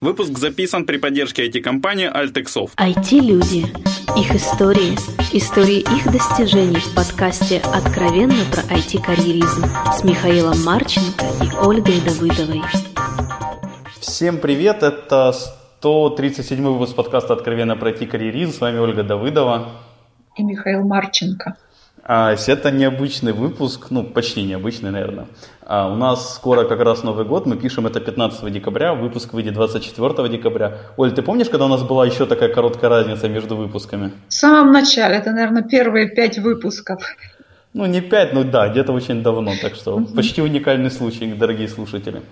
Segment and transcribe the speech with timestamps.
[0.00, 2.70] Выпуск записан при поддержке IT-компании Altexoft.
[2.76, 3.66] IT-люди.
[4.16, 4.94] Их истории.
[5.32, 12.62] Истории их достижений в подкасте «Откровенно про IT-карьеризм» с Михаилом Марченко и Ольгой Давыдовой.
[13.98, 18.52] Всем привет, это 137 выпуск подкаста «Откровенно про IT-карьеризм».
[18.52, 19.80] С вами Ольга Давыдова.
[20.36, 21.56] И Михаил Марченко.
[22.10, 25.26] А, это необычный выпуск, ну, почти необычный, наверное.
[25.60, 29.52] А, у нас скоро как раз Новый год, мы пишем это 15 декабря, выпуск выйдет
[29.52, 30.78] 24 декабря.
[30.96, 34.12] Оль, ты помнишь, когда у нас была еще такая короткая разница между выпусками?
[34.28, 37.02] В самом начале, это, наверное, первые пять выпусков.
[37.74, 42.22] Ну, не пять, ну да, где-то очень давно, так что почти уникальный случай, дорогие слушатели.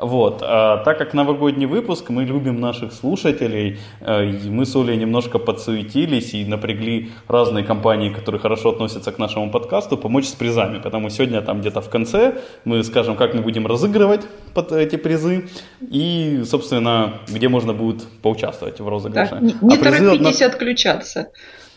[0.00, 0.42] Вот.
[0.42, 6.34] А, так как новогодний выпуск, мы любим наших слушателей, э, мы с Олей немножко подсуетились
[6.34, 10.80] и напрягли разные компании, которые хорошо относятся к нашему подкасту, помочь с призами.
[10.82, 14.22] Поэтому сегодня там где-то в конце мы скажем, как мы будем разыгрывать
[14.54, 15.48] под эти призы
[15.80, 19.30] и, собственно, где можно будет поучаствовать в розыгрыше.
[19.30, 20.54] Так, не не а торопитесь от...
[20.54, 21.28] отключаться.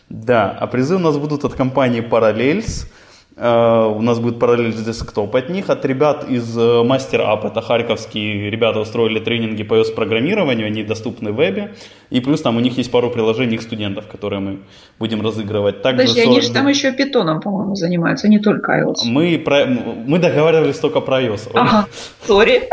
[0.08, 2.86] Да, а призы у нас будут от компании Parallels–
[3.36, 7.60] у нас будет параллель с десктоп от них, от ребят из э, Master App, это
[7.60, 11.74] харьковские ребята устроили тренинги по iOS-программированию, они доступны в вебе,
[12.10, 14.58] и плюс там у них есть пару приложений их студентов, которые мы
[15.00, 15.82] будем разыгрывать.
[15.82, 16.32] Также Подожди, 40...
[16.32, 18.98] они же там еще питоном, по-моему, занимаются, не только iOS.
[19.04, 19.66] Мы, про...
[19.66, 21.50] мы договаривались только про iOS.
[21.54, 21.88] Ага,
[22.26, 22.68] сори.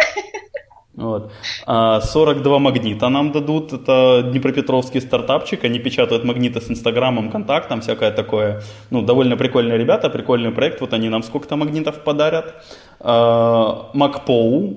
[1.02, 1.32] Вот.
[1.66, 3.74] 42 а, магнита нам дадут.
[3.74, 5.64] Это Днепропетровский стартапчик.
[5.64, 8.62] Они печатают магниты с Инстаграмом, контактом, всякое такое.
[8.92, 10.82] Ну, довольно прикольные ребята, прикольный проект.
[10.82, 12.54] Вот они нам сколько-то магнитов подарят.
[13.00, 13.90] А,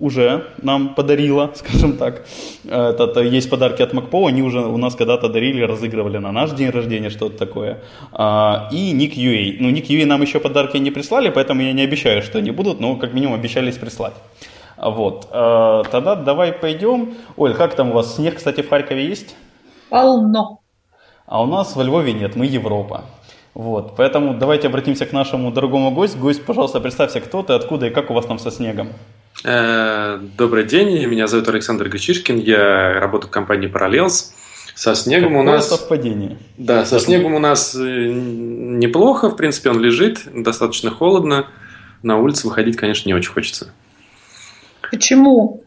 [0.00, 2.24] уже нам подарила, скажем так.
[2.64, 4.28] Это, есть подарки от MacPow.
[4.28, 7.78] Они уже у нас когда-то дарили, разыгрывали на наш день рождения, что-то такое.
[8.12, 9.56] А, и Nick UA.
[9.60, 12.80] Ну, Nick UA нам еще подарки не прислали, поэтому я не обещаю, что они будут,
[12.80, 14.14] но как минимум обещались прислать.
[14.84, 15.28] Вот.
[15.32, 17.14] Э, тогда давай пойдем.
[17.36, 19.34] Оль, как там у вас снег, кстати, в Харькове есть?
[19.88, 20.60] Полно.
[21.26, 23.04] А у нас во Львове нет, мы Европа.
[23.54, 26.18] Вот, поэтому давайте обратимся к нашему дорогому гостю.
[26.18, 28.88] Гость, пожалуйста, представься, кто ты, откуда и как у вас там со снегом.
[29.44, 34.32] Э, добрый день, меня зовут Александр Гречишкин, я работаю в компании Parallels.
[34.74, 35.68] Со снегом Какое у нас...
[35.68, 36.36] совпадение.
[36.58, 41.46] Да, со снегом у нас э, неплохо, в принципе, он лежит, достаточно холодно.
[42.02, 43.72] На улицу выходить, конечно, не очень хочется.
[44.90, 45.62] Почему?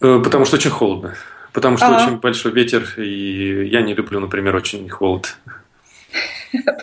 [0.00, 1.14] Э, потому что очень холодно.
[1.52, 2.02] Потому что а.
[2.02, 5.36] очень большой ветер, и я не люблю, например, очень холод.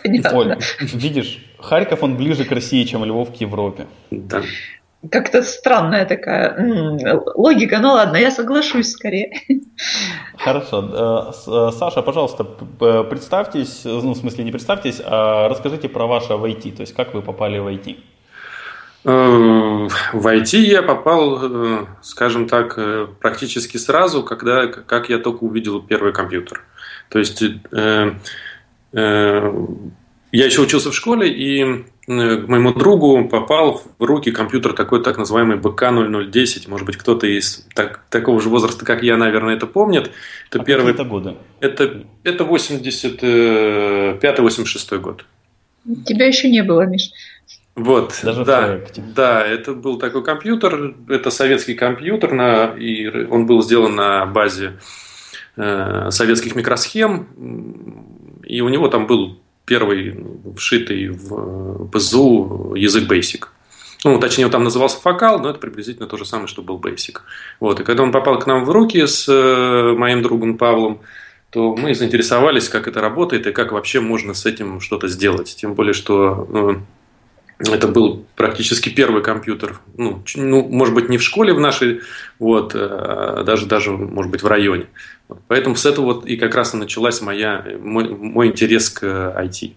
[0.02, 0.38] Понятно.
[0.38, 3.86] Оль, видишь, Харьков, он ближе к России, чем Львов к Европе.
[4.10, 4.42] Да.
[5.10, 7.78] Как-то странная такая логика.
[7.78, 9.32] Ну ладно, я соглашусь скорее.
[10.36, 11.32] Хорошо.
[11.46, 16.76] Э, э, Саша, пожалуйста, представьтесь, ну, в смысле не представьтесь, а расскажите про ваше IT,
[16.76, 17.96] то есть как вы попали в IT.
[19.04, 25.44] Э, в IT я попал, э, скажем так, э, практически сразу, когда, как я только
[25.44, 26.62] увидел первый компьютер.
[27.08, 28.12] То есть э,
[28.92, 29.52] э,
[30.32, 35.18] я еще учился в школе, и к моему другу попал в руки компьютер такой так
[35.18, 36.68] называемый БК-0010.
[36.68, 40.12] Может быть, кто-то из так, такого же возраста, как я, наверное, это помнит.
[40.48, 40.92] Это а первый...
[40.92, 41.34] это годы?
[41.60, 45.24] Это, это 85-86 год.
[46.04, 47.10] Тебя еще не было, Миш.
[47.76, 49.02] Вот, Даже да, в проекте.
[49.14, 54.78] да, это был такой компьютер, это советский компьютер, на, и он был сделан на базе
[55.56, 57.28] э, советских микросхем,
[58.44, 60.18] и у него там был первый
[60.56, 63.44] вшитый в ПЗУ язык Basic.
[64.04, 67.18] Ну, точнее, он там назывался Фокал, но это приблизительно то же самое, что был Basic.
[67.60, 71.00] Вот, и когда он попал к нам в руки с э, моим другом Павлом,
[71.50, 75.54] то мы заинтересовались, как это работает и как вообще можно с этим что-то сделать.
[75.56, 76.80] Тем более, что э,
[77.60, 82.00] это был практически первый компьютер, ну, ну, может быть, не в школе в нашей,
[82.38, 84.86] вот, а даже, даже, может быть, в районе.
[85.48, 89.74] Поэтому с этого вот и как раз и началась моя, мой, мой интерес к IT.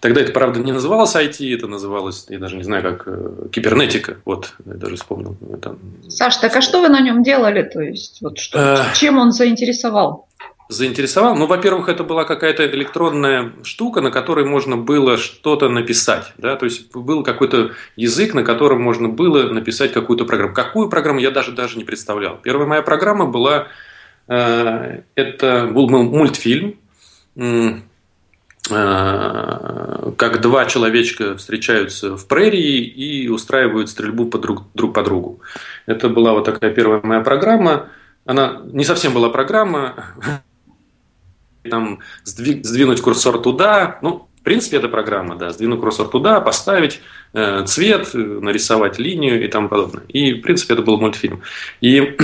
[0.00, 4.18] Тогда это, правда, не называлось IT, это называлось, я даже не знаю, как э, кибернетика.
[4.24, 5.36] Вот, я даже вспомнил.
[5.52, 5.76] Это...
[6.08, 7.62] Саш, так а что вы на нем делали?
[7.62, 10.25] То есть, вот что, чем он заинтересовал?
[10.68, 11.36] Заинтересовал?
[11.36, 16.32] Ну, во-первых, это была какая-то электронная штука, на которой можно было что-то написать.
[16.38, 16.56] Да?
[16.56, 20.54] То есть был какой-то язык, на котором можно было написать какую-то программу.
[20.54, 22.38] Какую программу я даже, даже не представлял.
[22.42, 23.68] Первая моя программа была,
[24.28, 26.76] э, это был мультфильм,
[27.36, 27.78] э,
[28.68, 35.40] как два человечка встречаются в прерии и устраивают стрельбу по друг, друг по другу.
[35.86, 37.88] Это была вот такая первая моя программа.
[38.24, 39.94] Она не совсем была программа,
[41.66, 43.98] там сдвинуть курсор туда.
[44.02, 47.00] Ну, в принципе, это программа, да, сдвинуть курсор туда, поставить
[47.32, 50.04] э, цвет, нарисовать линию и тому подобное.
[50.08, 51.42] И, в принципе, это был мультфильм.
[51.80, 52.16] И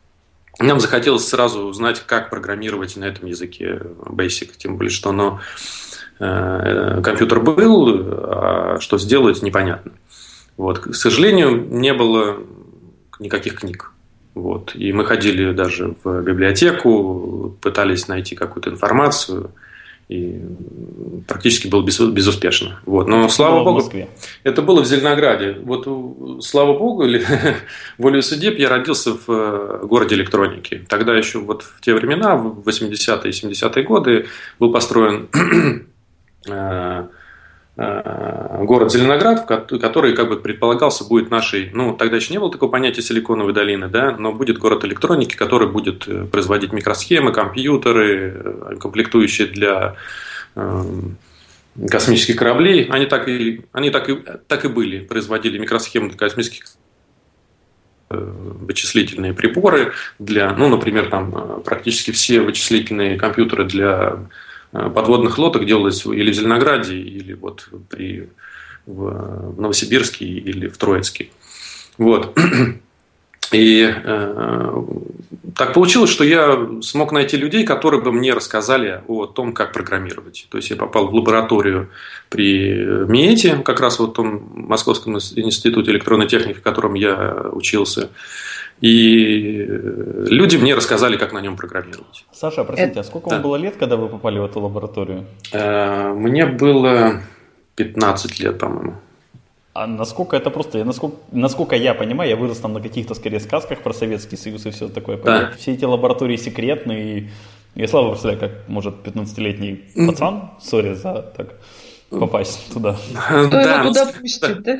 [0.58, 5.40] нам захотелось сразу узнать, как программировать на этом языке Basic, тем более, что оно,
[6.20, 7.88] э, компьютер был,
[8.24, 9.92] а что сделать непонятно.
[10.56, 10.78] Вот.
[10.78, 12.38] К сожалению, не было
[13.18, 13.93] никаких книг.
[14.34, 14.74] Вот.
[14.74, 19.50] И мы ходили даже в библиотеку, пытались найти какую-то информацию–
[20.08, 20.38] и
[21.26, 22.80] практически было безуспешно.
[22.84, 23.08] Вот.
[23.08, 23.90] Но слава богу,
[24.42, 25.56] это было в Зеленограде.
[25.62, 27.24] Вот слава богу, или
[27.98, 30.84] волю судеб, я родился в э, городе электроники.
[30.88, 34.26] Тогда еще вот в те времена, в 80-е и 70-е годы,
[34.58, 35.28] был построен
[36.48, 37.06] э, Э,
[37.76, 43.02] город Зеленоград, который как бы предполагался будет нашей, ну тогда еще не было такого понятия
[43.02, 49.48] силиконовой долины, да, но будет город электроники, который будет э, производить микросхемы, компьютеры, э, комплектующие
[49.48, 49.96] для
[51.90, 52.84] космических кораблей.
[52.84, 56.66] Они так и, они так и, так и были, производили микросхемы для космических
[58.08, 64.20] вычислительные приборы для, ну, например, там практически все вычислительные компьютеры для Э,
[64.74, 68.28] подводных лодок делалось или в Зеленограде, или вот при,
[68.86, 71.30] в Новосибирске, или в Троицке.
[71.96, 72.36] Вот.
[73.52, 74.82] И э,
[75.54, 80.46] так получилось, что я смог найти людей, которые бы мне рассказали о том, как программировать.
[80.50, 81.90] То есть я попал в лабораторию
[82.30, 88.10] при МИЭТе, как раз вот в том Московском институте электронной техники, в котором я учился.
[88.80, 89.66] И
[90.28, 92.26] люди мне рассказали, как на нем программировать.
[92.32, 93.36] Саша, простите, а сколько да.
[93.36, 95.26] вам было лет, когда вы попали в эту лабораторию?
[95.52, 97.22] Э, мне было
[97.76, 98.94] 15 лет, по-моему.
[99.74, 103.40] А насколько это просто, я, насколько, насколько я понимаю, я вырос там на каких-то скорее
[103.40, 105.16] сказках про Советский Союз и все такое.
[105.16, 105.52] Да.
[105.58, 107.18] Все эти лаборатории секретные.
[107.18, 107.28] И
[107.74, 111.54] я слабо представляю, как может 15-летний пацан, сори за так,
[112.18, 112.96] попасть туда.
[113.28, 114.78] Кто да, его туда пустит, да?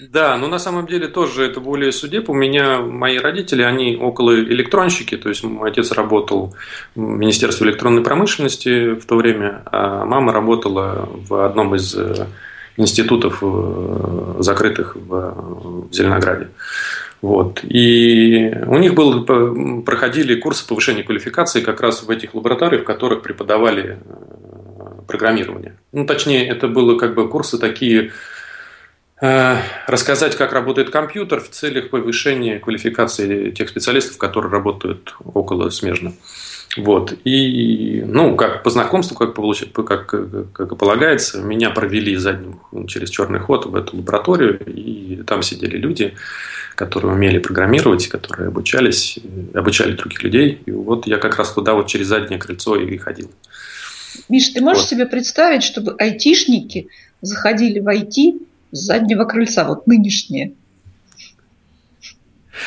[0.00, 2.28] Да, но на самом деле тоже это более судеб.
[2.28, 6.54] У меня мои родители, они около электронщики, то есть мой отец работал
[6.94, 12.26] в Министерстве электронной промышленности в то время, а мама работала в одном из э,
[12.76, 16.48] институтов э, закрытых в Зеленограде.
[17.22, 17.60] Вот.
[17.64, 19.24] И у них был,
[19.82, 23.98] проходили курсы повышения квалификации как раз в этих лабораториях, в которых преподавали
[25.06, 25.76] программирование.
[25.92, 28.12] Ну, точнее, это было как бы курсы такие,
[29.20, 29.56] э,
[29.86, 36.12] рассказать, как работает компьютер в целях повышения квалификации тех специалистов, которые работают около смежно.
[36.76, 37.14] Вот.
[37.24, 39.64] И, ну, как по знакомству, как, получ...
[39.72, 40.06] как,
[40.52, 45.76] как и полагается, меня провели задним через черный ход в эту лабораторию, и там сидели
[45.76, 46.14] люди,
[46.74, 49.18] которые умели программировать, которые обучались,
[49.54, 50.60] обучали других людей.
[50.66, 53.30] И вот я как раз туда вот через заднее крыльцо и ходил.
[54.28, 54.90] Миш, ты можешь вот.
[54.90, 56.88] себе представить, чтобы айтишники
[57.20, 60.52] заходили в IT с заднего крыльца, вот нынешние?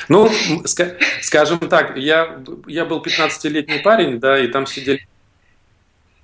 [0.08, 0.30] Ну,
[1.22, 5.08] скажем так, я, я был 15-летний парень, да, и там сидели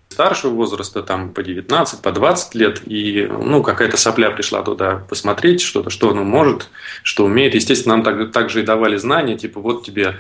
[0.10, 5.62] старшего возраста, там по 19, по 20 лет, и ну, какая-то сопля пришла туда посмотреть
[5.62, 6.70] что-то, что он может,
[7.04, 7.54] что умеет.
[7.54, 10.16] Естественно, нам так, также и давали знания, типа вот тебе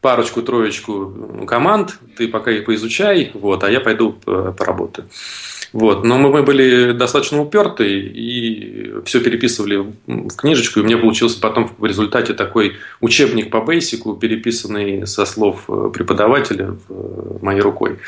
[0.00, 5.08] парочку-троечку команд, ты пока их поизучай, вот, а я пойду поработаю.
[5.72, 6.04] Вот.
[6.04, 11.40] Но мы, мы были достаточно уперты и все переписывали в книжечку, и у меня получился
[11.40, 17.98] потом в результате такой учебник по бейсику, переписанный со слов э, преподавателя э, моей рукой.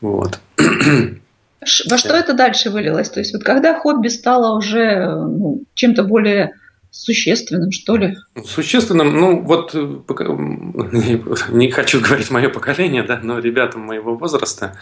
[0.00, 0.40] Вот.
[0.56, 3.10] Во что это дальше вылилось?
[3.10, 6.54] То есть вот когда хобби стало уже ну, чем-то более
[6.90, 8.16] существенным, что ли?
[8.44, 9.78] Существенным, ну вот э,
[11.50, 14.76] не хочу говорить мое поколение, да, но ребята моего возраста,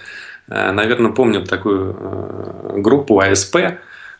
[0.48, 3.56] Э, наверное, помнят такую э, группу АСП,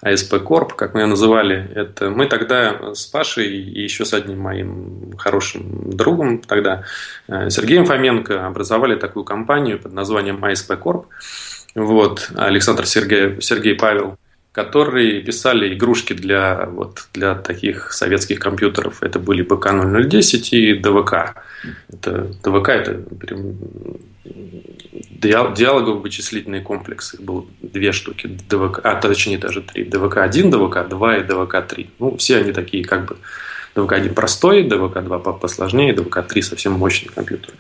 [0.00, 1.70] АСП Corp, как мы ее называли.
[1.74, 6.84] Это мы тогда с Пашей и еще с одним моим хорошим другом тогда,
[7.26, 11.06] Сергеем Фоменко, образовали такую компанию под названием АСП Corp.
[11.74, 14.18] Вот, Александр Сергей, Сергей Павел,
[14.56, 19.02] которые писали игрушки для, вот, для таких советских компьютеров.
[19.02, 21.34] Это были БК-0010 и ДВК.
[21.92, 23.02] Это, ДВК– это
[25.20, 27.16] диалоговые вычислительные комплексы.
[27.16, 28.28] Их было две штуки.
[28.48, 29.84] ДВК, а, точнее, даже три.
[29.84, 31.86] ДВК-1, ДВК-2 и ДВК-3.
[31.98, 33.18] Ну, все они такие как бы
[33.74, 37.52] ДВК-1 простой, ДВК-2 посложнее, ДВК-3 совсем мощный компьютер.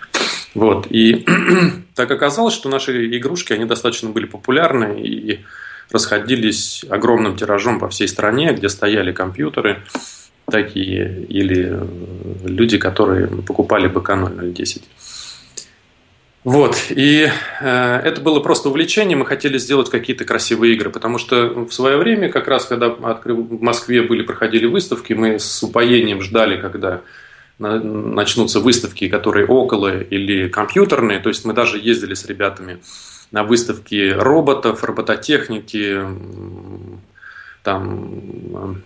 [0.54, 0.86] Вот.
[0.88, 1.26] И
[1.94, 5.44] так оказалось, что наши игрушки, они достаточно были популярны и
[5.90, 9.82] расходились огромным тиражом по всей стране, где стояли компьютеры
[10.50, 11.78] такие, или
[12.44, 14.82] люди, которые покупали БК-0010.
[16.44, 17.28] Вот, и
[17.60, 21.96] э, это было просто увлечение, мы хотели сделать какие-то красивые игры, потому что в свое
[21.96, 27.00] время, как раз когда открыл, в Москве были, проходили выставки, мы с упоением ждали, когда
[27.58, 31.18] начнутся выставки, которые около или компьютерные.
[31.20, 32.78] То есть мы даже ездили с ребятами
[33.32, 36.00] на выставки роботов, робототехники,
[37.62, 38.82] там,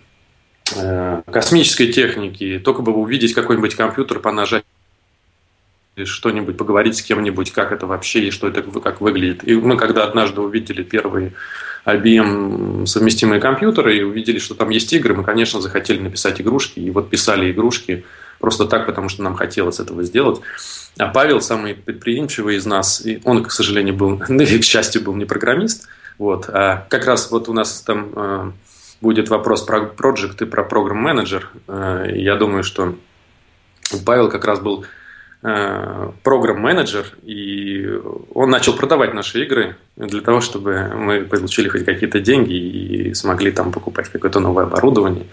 [0.75, 4.63] э, космической техники, только бы увидеть какой-нибудь компьютер, понажать
[6.03, 9.47] что-нибудь, поговорить с кем-нибудь, как это вообще и что это как выглядит.
[9.47, 11.33] И мы когда однажды увидели первые
[11.85, 16.89] IBM совместимые компьютеры и увидели, что там есть игры, мы, конечно, захотели написать игрушки, и
[16.91, 18.05] вот писали игрушки
[18.41, 20.41] просто так, потому что нам хотелось этого сделать.
[20.97, 25.15] А Павел, самый предприимчивый из нас, и он, к сожалению, был, ну, к счастью, был
[25.15, 28.51] не программист, вот, а как раз вот у нас там э,
[28.99, 31.49] будет вопрос про проект и про программ-менеджер.
[31.67, 32.95] Э, я думаю, что
[34.05, 34.85] Павел как раз был
[35.43, 37.87] э, программ-менеджер, и
[38.33, 43.51] он начал продавать наши игры для того, чтобы мы получили хоть какие-то деньги и смогли
[43.51, 45.27] там покупать какое-то новое оборудование.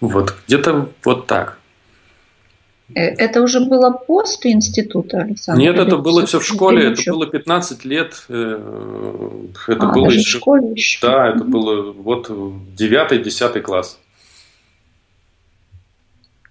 [0.00, 1.59] Вот, где-то вот так.
[2.94, 5.60] Э, это уже было после института, Александр?
[5.60, 8.24] Нет, это было все в школе, это было 15 лет.
[8.28, 8.60] Э,
[9.68, 10.38] это а, было еще...
[10.38, 10.98] в школе еще?
[11.02, 11.50] Да, это угу.
[11.50, 13.98] было вот 9-10 класс.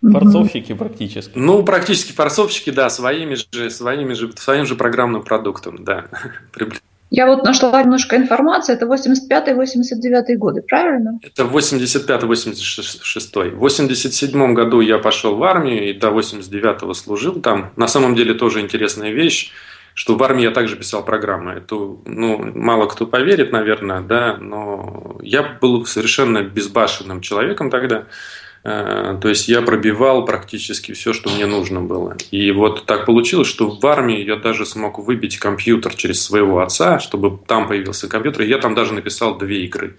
[0.01, 1.33] Форцовщики практически.
[1.35, 6.05] Ну, практически форцовщики, да, своими же, своими же, своим же программным продуктом, да.
[7.11, 11.19] Я вот нашла немножко информации, это 85-89 годы, правильно?
[11.23, 13.55] Это 85-86.
[13.55, 17.71] В 87 году я пошел в армию и до 89-го служил там.
[17.77, 19.51] На самом деле тоже интересная вещь,
[19.95, 21.53] что в армии я также писал программы.
[21.53, 28.05] Это, ну, мало кто поверит, наверное, да, но я был совершенно безбашенным человеком тогда.
[28.63, 32.17] Э, то есть я пробивал практически все, что мне нужно было.
[32.31, 36.99] И вот так получилось, что в армии я даже смог выбить компьютер через своего отца,
[36.99, 38.43] чтобы там появился компьютер.
[38.43, 39.95] И я там даже написал две игры.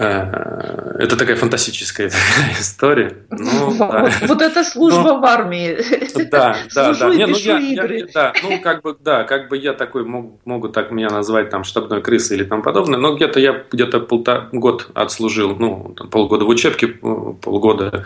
[0.00, 2.10] Э, это такая фантастическая
[2.58, 3.18] история.
[3.28, 4.10] Ну, да.
[4.22, 5.78] Вот эта служба Но, в армии.
[6.30, 7.14] Да, да, да.
[7.14, 8.32] Не, ну, я, я, да.
[8.42, 12.00] Ну, как бы, да, как бы я такой, мог, могут так меня назвать там штабной
[12.00, 16.48] крысой или там подобное, но где-то я где-то полтора год отслужил, ну, там, полгода в
[16.48, 18.04] учебке, полгода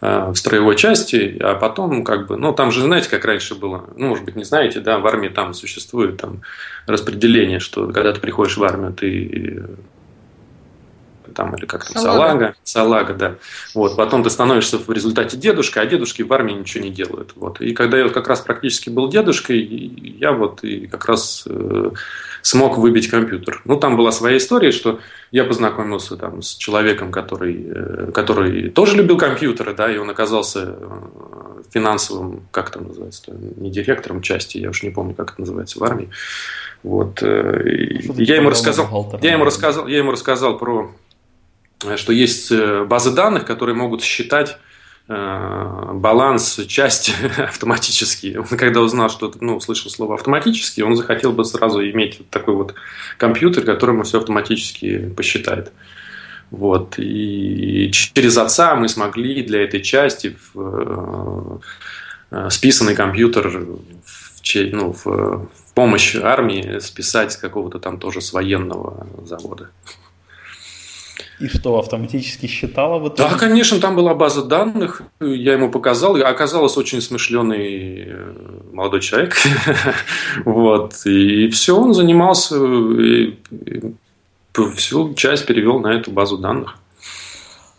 [0.00, 3.84] э, в строевой части, а потом как бы, ну там же знаете, как раньше было,
[3.96, 6.42] ну может быть не знаете, да, в армии там существует там
[6.86, 9.64] распределение, что когда ты приходишь в армию, ты
[11.32, 12.28] там, или как там, салага.
[12.28, 13.34] салага, салага, да.
[13.74, 17.32] Вот, потом ты становишься в результате дедушкой, а дедушки в армии ничего не делают.
[17.36, 17.60] Вот.
[17.60, 21.90] И когда я вот как раз практически был дедушкой, я вот и как раз э,
[22.42, 23.62] смог выбить компьютер.
[23.64, 28.96] Ну, там была своя история, что я познакомился там с человеком, который, э, который тоже
[28.96, 34.70] любил компьютеры, да, и он оказался э, финансовым, как там называется, не директором части, я
[34.70, 36.10] уж не помню, как это называется в армии.
[36.82, 37.22] Вот.
[37.22, 37.62] Э,
[38.16, 40.90] я ему рассказал, я ему рассказал, я ему рассказал про
[41.96, 44.58] что есть э, базы данных, которые могут считать
[45.08, 48.36] э, баланс части автоматически.
[48.36, 52.74] Он когда узнал, что ну, услышал слово автоматически, он захотел бы сразу иметь такой вот
[53.18, 55.72] компьютер, которому все автоматически посчитает.
[56.50, 56.98] Вот.
[56.98, 61.60] И через отца мы смогли для этой части в,
[62.30, 68.32] э, списанный компьютер в, ну, в, в помощь армии списать с какого-то там тоже с
[68.32, 69.70] военного завода.
[71.42, 76.20] И что, автоматически считала вот Да, конечно, там была база данных, я ему показал, и
[76.20, 78.32] оказалось очень смышленый э,
[78.72, 79.36] молодой человек.
[80.44, 83.34] вот, и все, он занимался, и
[84.76, 86.76] всю часть перевел на эту базу данных.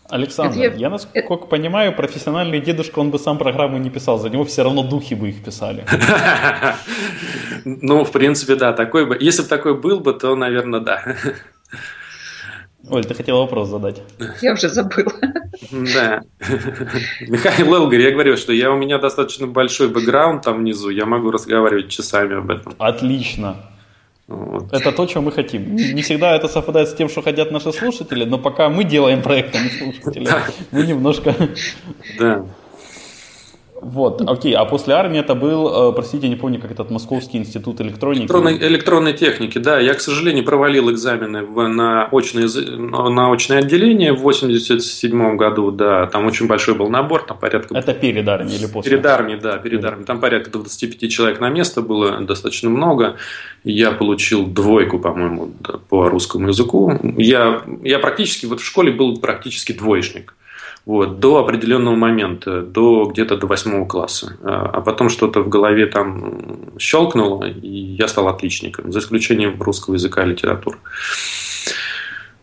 [0.10, 4.43] Александр, я, я насколько понимаю, профессиональный дедушка, он бы сам программу не писал, за него
[4.43, 5.86] все равно духи бы их писали.
[7.65, 9.17] Ну, в принципе, да, такой бы.
[9.17, 11.15] Если бы такой был бы, то, наверное, да.
[12.90, 14.02] Оль, ты хотела вопрос задать.
[14.42, 15.13] Я уже забыла.
[15.72, 16.22] Да.
[17.22, 21.32] Михаил Элгар, я говорю, что я, у меня достаточно большой бэкграунд там внизу, я могу
[21.32, 22.75] разговаривать часами об этом.
[22.78, 23.56] Отлично.
[24.28, 24.72] Вот.
[24.74, 25.75] Это то, чего мы хотим.
[25.75, 29.56] Не всегда это совпадает с тем, что хотят наши слушатели, но пока мы делаем проект,
[29.56, 30.30] а не слушатели,
[30.72, 31.36] мы немножко...
[32.20, 32.46] Да.
[33.84, 37.82] Вот, окей, а после армии это был, э, простите, не помню, как этот Московский институт
[37.82, 38.22] электроники.
[38.22, 39.80] Электронной, электронной техники, да.
[39.80, 46.08] Я, к сожалению, провалил экзамены в, на, очное, на очное отделение в 87 году, да.
[46.08, 47.75] Там очень большой был набор, там порядка...
[47.78, 48.92] Это перед армией или после?
[48.92, 49.86] Перед армией, да, перед, перед.
[49.86, 50.06] армией.
[50.06, 53.18] Там порядка 25 человек на место было, достаточно много.
[53.66, 55.52] Я получил двойку, по-моему,
[55.90, 56.98] по русскому языку.
[57.18, 60.36] Я, я практически, вот в школе был практически двоечник
[60.86, 64.38] вот, до определенного момента, до где-то до восьмого класса.
[64.42, 69.94] А, а потом что-то в голове там щелкнуло, и я стал отличником, за исключением русского
[69.94, 70.78] языка и литературы.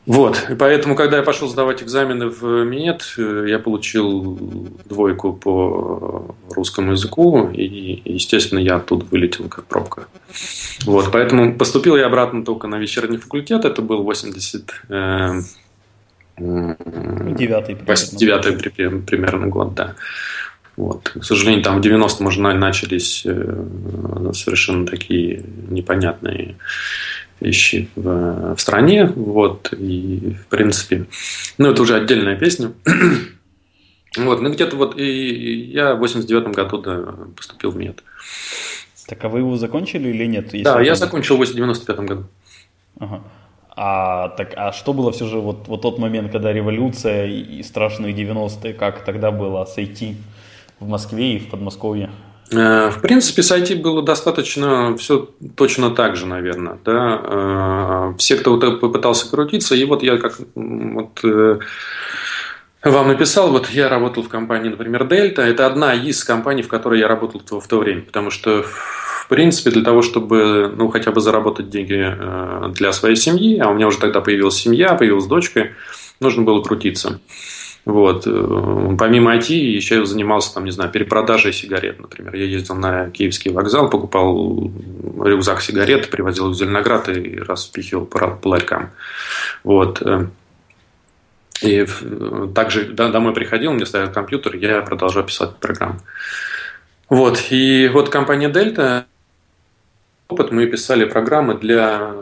[0.06, 3.14] Вот, и поэтому, когда я пошел сдавать экзамены в МИЭТ,
[3.46, 4.38] я получил
[4.86, 10.06] двойку по русскому языку, и, естественно, я оттуда вылетел как пробка.
[10.86, 14.72] Вот, поэтому поступил я обратно только на вечерний факультет, это был 80...
[16.40, 18.18] Девятый примерно.
[18.18, 19.94] Девятый примерно год, да.
[20.76, 21.10] Вот.
[21.10, 26.56] К сожалению, там в 90-м уже начались э, совершенно такие непонятные
[27.40, 29.06] вещи в, в стране.
[29.06, 29.72] Вот.
[29.72, 31.06] И, в принципе,
[31.58, 32.72] ну, это уже отдельная песня.
[34.16, 34.40] вот.
[34.40, 38.02] Ну, где-то вот и я в 89-м году да, поступил в МЕД.
[39.06, 40.50] Так, а вы его закончили или нет?
[40.62, 42.24] Да, я закончил в 95-м году.
[42.98, 43.22] Ага.
[43.82, 48.12] А, так, а что было все же вот, вот тот момент, когда революция и страшные
[48.12, 50.16] 90-е, как тогда было с IT
[50.80, 52.10] в Москве и в Подмосковье?
[52.52, 56.76] Э, в принципе, с IT было достаточно все точно так же, наверное.
[56.84, 57.22] Да?
[57.24, 61.58] Э, все, кто вот попытался крутиться, и вот я как вот, э,
[62.84, 65.40] вам написал, вот я работал в компании, например, Дельта.
[65.40, 68.66] Это одна из компаний, в которой я работал в то время, потому что
[69.30, 73.74] принципе, для того, чтобы ну, хотя бы заработать деньги э, для своей семьи, а у
[73.74, 75.68] меня уже тогда появилась семья, появилась дочка,
[76.20, 77.20] нужно было крутиться.
[77.84, 78.26] Вот.
[78.26, 82.34] Э, помимо IT, еще я занимался, там, не знаю, перепродажей сигарет, например.
[82.34, 84.70] Я ездил на Киевский вокзал, покупал
[85.24, 88.90] рюкзак сигарет, привозил их в Зеленоград и распихивал по, по ларькам.
[89.64, 90.02] Вот.
[90.02, 90.26] Э,
[91.62, 91.86] и
[92.54, 96.00] также домой приходил, мне ставил компьютер, я продолжал писать программы.
[97.08, 97.46] Вот.
[97.50, 99.06] И вот компания Дельта
[100.30, 102.14] опыт мы писали программы для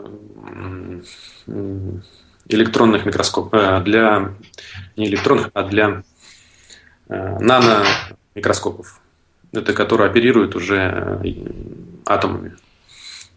[2.47, 4.33] электронных микроскопов, э, для
[4.97, 6.03] не электронных, а для
[7.07, 8.99] э, наномикроскопов,
[9.53, 11.33] это которые оперируют уже э,
[12.05, 12.55] атомами.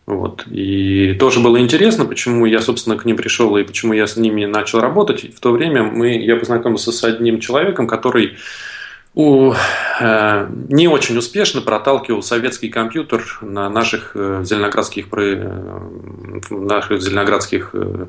[0.05, 0.47] Вот.
[0.49, 4.47] И тоже было интересно, почему я, собственно, к ним пришел и почему я с ними
[4.47, 5.33] начал работать.
[5.33, 8.37] В то время мы, я познакомился с одним человеком, который
[9.14, 9.52] у,
[10.00, 15.88] э, не очень успешно проталкивал советский компьютер на наших э, зеленоградских, э,
[16.50, 18.07] наших зеленоградских э,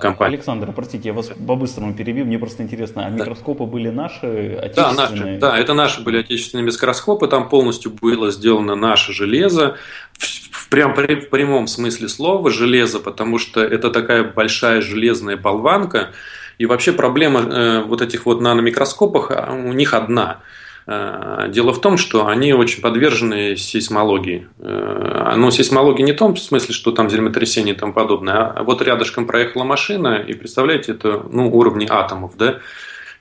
[0.00, 0.38] компаниях.
[0.38, 3.16] Александр, простите, я вас по-быстрому перебью, мне просто интересно, а да.
[3.16, 4.76] микроскопы были наши, отечественные?
[4.76, 9.76] Да, наши, да, это наши были отечественные микроскопы, там полностью было сделано наше железо,
[10.18, 16.12] в, прям, в прямом смысле слова железо, потому что это такая большая железная болванка,
[16.58, 20.40] и вообще проблема э, вот этих вот наномикроскопов а, у них одна.
[20.86, 24.46] Э, дело в том, что они очень подвержены сейсмологии.
[24.58, 28.82] Э, ну, сейсмологии не в том смысле, что там землетрясение и тому подобное, а вот
[28.82, 32.58] рядышком проехала машина, и представляете, это ну, уровни атомов, да,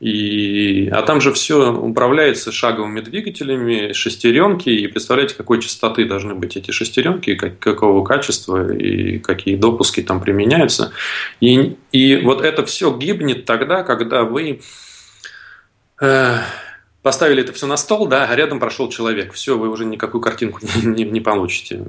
[0.04, 6.58] и, а там же все управляется шаговыми двигателями, шестеренки, и представляете, какой частоты должны быть
[6.58, 10.92] эти шестеренки, как, какого качества и какие допуски там применяются.
[11.40, 14.60] И, и вот это все гибнет тогда, когда вы
[16.02, 16.38] э,
[17.04, 19.34] поставили это все на стол, да, а рядом прошел человек.
[19.34, 21.84] Все, вы уже никакую картинку не, не, не получите.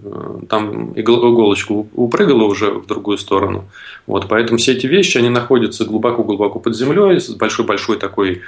[0.49, 3.65] Там иголочку упрыгала уже в другую сторону.
[4.07, 8.43] Вот, поэтому все эти вещи, они находятся глубоко-глубоко под землей, с большой-большой такой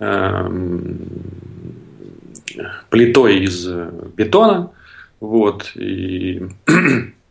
[0.00, 0.50] э,
[2.90, 3.66] плитой из
[4.16, 4.72] бетона.
[5.20, 6.42] Вот, и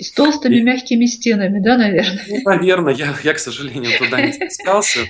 [0.00, 0.62] и с толстыми и...
[0.62, 2.24] мягкими стенами, да, наверное?
[2.26, 5.00] Ну, наверное, я, я, к сожалению, туда не спускался.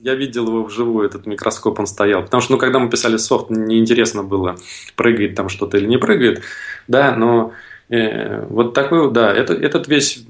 [0.00, 2.24] Я видел его вживую, этот микроскоп, он стоял.
[2.24, 4.56] Потому что, ну, когда мы писали софт, неинтересно было,
[4.96, 6.42] прыгает там что-то или не прыгает.
[6.88, 7.52] Да, но
[7.90, 10.24] э, вот такой, да, это, этот весь,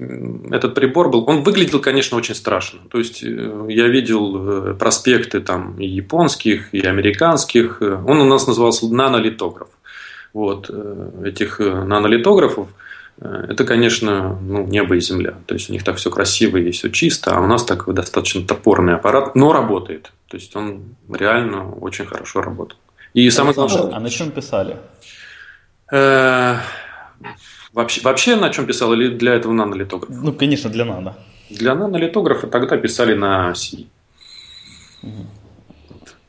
[0.51, 2.81] этот прибор был, он выглядел, конечно, очень страшно.
[2.91, 7.81] То есть, э, я видел э, проспекты там и японских, и американских.
[7.81, 9.69] Он у нас назывался нанолитограф.
[10.31, 10.69] Вот,
[11.25, 12.67] этих нанолитографов–
[13.19, 15.35] это, конечно, ну, небо и земля.
[15.45, 18.41] То есть у них так все красиво и все чисто, а у нас такой достаточно
[18.45, 20.11] топорный аппарат, но работает.
[20.27, 22.79] То есть он реально очень хорошо работает.
[23.13, 23.95] И а самое главное, что...
[23.95, 24.77] А на чем писали?
[25.91, 26.57] Э,
[27.73, 30.13] вообще, вообще на чем писал или для этого нанолитографа?
[30.13, 31.15] Ну, конечно, для нано.
[31.49, 33.85] Для нанолитографа тогда писали на C.
[35.03, 35.27] Угу.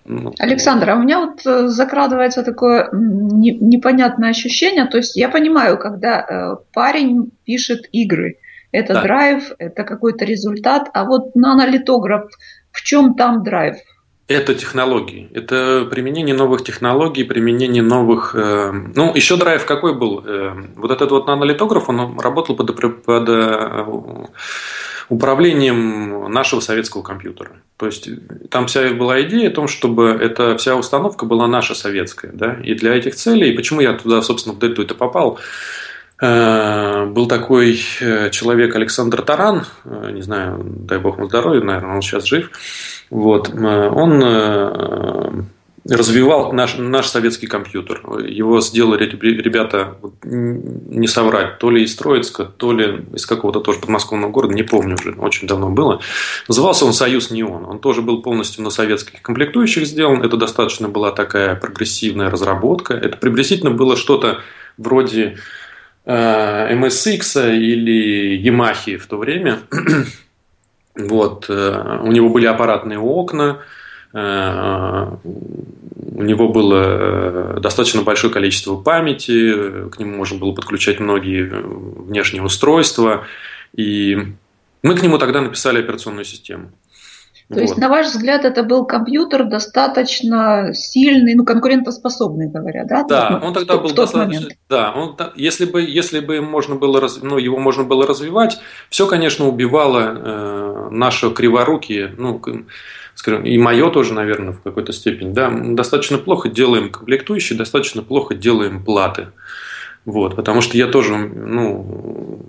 [0.05, 4.87] Ну, Александр, а у меня вот э, закрадывается такое непонятное ощущение.
[4.87, 8.39] То есть я понимаю, когда э, парень пишет игры,
[8.73, 9.03] это да.
[9.03, 12.31] драйв, это какой-то результат, а вот нанолитограф,
[12.73, 13.77] в чем там драйв?
[14.33, 18.35] Это технологии, это применение новых технологий, применение новых...
[18.35, 20.23] Э, ну, еще драйв какой был?
[20.25, 23.85] Э, вот этот вот нанолитограф, он работал под, под э,
[25.11, 27.51] управлением нашего советского компьютера.
[27.77, 28.09] То есть
[28.49, 32.33] там вся была идея о том, чтобы эта вся установка была наша советская.
[32.33, 32.57] Да?
[32.65, 35.39] И для этих целей, почему я туда, собственно, в дельту это попал,
[36.23, 37.75] был такой
[38.31, 42.51] человек Александр Таран, не знаю, дай бог ему здоровья, наверное, он сейчас жив.
[43.11, 45.49] Вот, он
[45.85, 48.03] развивал наш, наш советский компьютер.
[48.25, 54.31] Его сделали ребята, не соврать, то ли из Троицка, то ли из какого-то тоже подмосковного
[54.31, 56.01] города, не помню уже, очень давно было.
[56.47, 57.65] Назывался он «Союз Неон».
[57.65, 60.23] Он тоже был полностью на советских комплектующих сделан.
[60.23, 62.95] Это достаточно была такая прогрессивная разработка.
[62.95, 64.39] Это приблизительно было что-то
[64.79, 65.39] вроде э,
[66.05, 69.61] MSX или Yamaha в то время.
[70.97, 71.47] вот.
[71.49, 73.61] Э, у него были аппаратные окна,
[74.13, 81.45] Э, у него было э, достаточно большое количество памяти, к нему можно было подключать многие
[81.45, 83.25] внешние устройства,
[83.75, 84.19] и
[84.83, 86.71] мы к нему тогда написали операционную систему.
[87.53, 87.63] То вот.
[87.63, 93.05] есть, на ваш взгляд, это был компьютер достаточно сильный, ну, конкурентоспособный, говоря, да?
[93.05, 94.49] Да, он тогда был достаточно.
[94.71, 99.47] Да, он, если бы, если бы можно было, ну, его можно было развивать, все, конечно,
[99.47, 102.41] убивало э, наши криворукие, ну,
[103.15, 108.01] скажем, и мое тоже, наверное, в какой-то степени, да, мы достаточно плохо делаем комплектующие, достаточно
[108.01, 109.29] плохо делаем платы.
[110.07, 112.41] Вот, потому что я тоже, ну,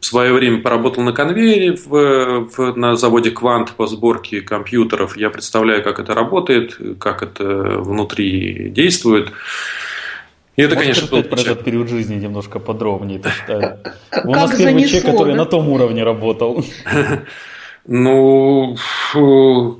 [0.00, 5.16] в свое время поработал на конвейере в, в, на заводе Квант по сборке компьютеров.
[5.16, 9.32] Я представляю, как это работает, как это внутри действует.
[10.56, 13.22] И это, Можешь конечно, был про этот период жизни немножко подробнее.
[14.24, 16.64] У нас первый человек, который на том уровне работал.
[17.90, 18.76] Ну,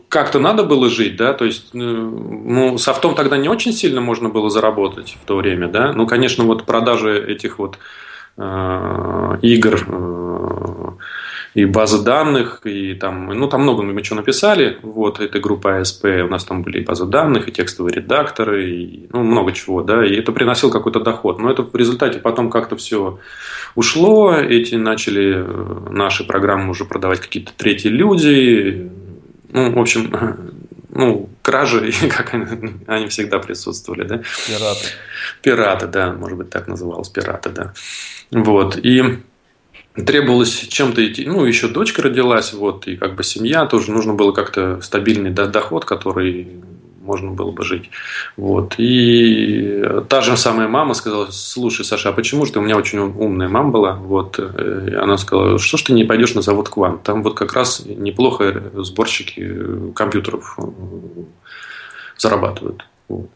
[0.09, 4.31] как-то надо было жить, да, то есть, э, ну, софтом тогда не очень сильно можно
[4.31, 7.79] было заработать в то время, да, ну, конечно, вот продажи этих вот
[9.43, 10.91] игр э,
[11.55, 16.23] и базы данных, и там, ну, там много мы что написали, вот, эта группа ASP,
[16.23, 20.07] у нас там были и базы данных, и текстовые редакторы, и, ну, много чего, да,
[20.07, 23.19] и это приносил какой-то доход, но это в результате потом как-то все
[23.75, 28.91] ушло, эти начали э, наши программы уже продавать какие-то третьи люди,
[29.51, 30.13] ну, в общем,
[30.91, 32.47] ну, кражи, как они,
[32.87, 34.23] они всегда присутствовали, да?
[34.47, 34.87] Пираты.
[35.43, 37.75] Пираты, да, может быть, так называлось, пираты, да.
[38.31, 39.19] Вот, и
[39.95, 41.27] требовалось чем-то идти.
[41.27, 45.85] Ну, еще дочка родилась, вот, и как бы семья тоже нужно было как-то стабильный доход,
[45.85, 46.63] который
[47.09, 47.91] можно было бы жить.
[48.37, 48.75] Вот.
[48.79, 52.99] И та же самая мама сказала, слушай, Саша, а почему же ты, у меня очень
[52.99, 57.03] умная мама была, вот, и она сказала, что ж ты не пойдешь на завод Квант,
[57.03, 60.59] там вот как раз неплохо сборщики компьютеров
[62.17, 62.85] зарабатывают.
[63.09, 63.31] Вот.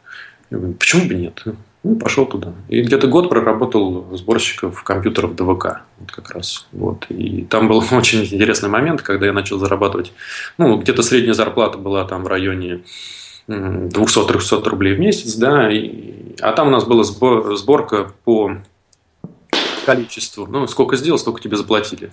[0.78, 1.42] Почему бы нет?
[1.84, 2.52] Ну, пошел туда.
[2.68, 5.82] И где-то год проработал сборщиков компьютеров ДВК.
[5.98, 6.66] Вот как раз.
[6.70, 7.06] Вот.
[7.08, 10.12] И там был очень интересный момент, когда я начал зарабатывать.
[10.58, 12.82] Ну, где-то средняя зарплата была там в районе
[13.48, 18.56] 200-300 рублей в месяц, да, и, а там у нас была сборка по
[19.84, 22.10] количеству, ну, сколько сделал, столько тебе заплатили.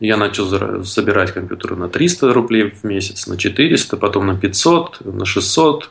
[0.00, 5.24] Я начал собирать компьютеры на 300 рублей в месяц, на 400, потом на 500, на
[5.24, 5.90] 600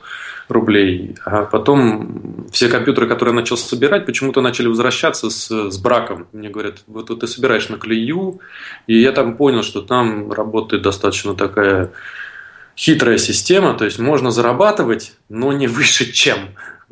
[0.50, 1.16] рублей.
[1.26, 6.28] А потом все компьютеры, которые я начал собирать, почему-то начали возвращаться с, с браком.
[6.34, 8.42] Мне говорят, вот ты собираешь на клею.
[8.88, 11.92] И я там понял, что там работает достаточно такая
[12.78, 16.40] хитрая система, то есть можно зарабатывать, но не выше чем.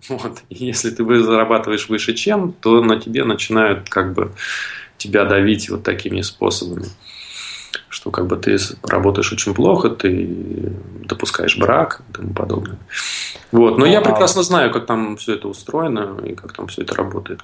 [0.09, 0.39] Вот.
[0.49, 4.31] И если ты зарабатываешь выше чем, то на тебе начинают как бы
[4.97, 6.87] тебя давить вот такими способами
[7.91, 10.27] что как бы ты работаешь очень плохо, ты
[11.05, 12.77] допускаешь брак и тому подобное.
[13.51, 13.77] Вот.
[13.77, 16.83] Но ну, я а прекрасно знаю, как там все это устроено и как там все
[16.83, 17.41] это работает.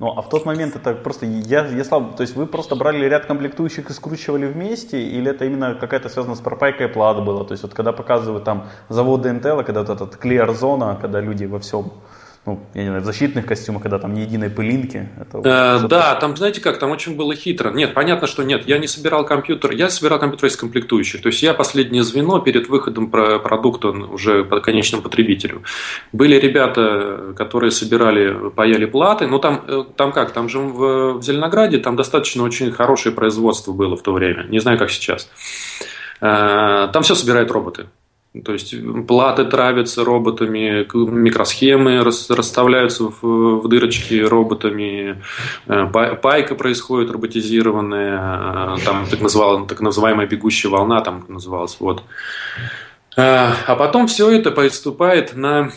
[0.00, 3.06] Ну, а в тот момент это просто я, я слаб, то есть вы просто брали
[3.06, 7.44] ряд комплектующих и скручивали вместе, или это именно какая-то связана с пропайкой плат было?
[7.44, 11.44] То есть вот когда показывают там заводы Intel, когда вот этот clear зона, когда люди
[11.44, 11.92] во всем
[12.46, 15.08] ну, я не знаю, в защитных костюмах, когда там ни единой пылинки.
[15.18, 17.70] Это э, да, там, знаете как, там очень было хитро.
[17.70, 21.22] Нет, понятно, что нет, я не собирал компьютер, я собирал компьютер из комплектующих.
[21.22, 25.62] То есть я последнее звено перед выходом продукта уже по конечному потребителю.
[26.12, 31.22] Были ребята, которые собирали, паяли платы, но там, э, там как, там же в, в
[31.22, 34.44] Зеленограде там достаточно очень хорошее производство было в то время.
[34.50, 35.30] Не знаю, как сейчас.
[36.20, 37.86] Э, там все собирают роботы.
[38.42, 38.74] То есть
[39.06, 45.22] платы травятся роботами, микросхемы расставляются в, в дырочки роботами,
[45.68, 51.76] э, пайка происходит роботизированная, э, там так, называл, так называемая бегущая волна там называлась.
[51.78, 52.02] Вот.
[53.16, 55.70] Э, а потом все это поступает на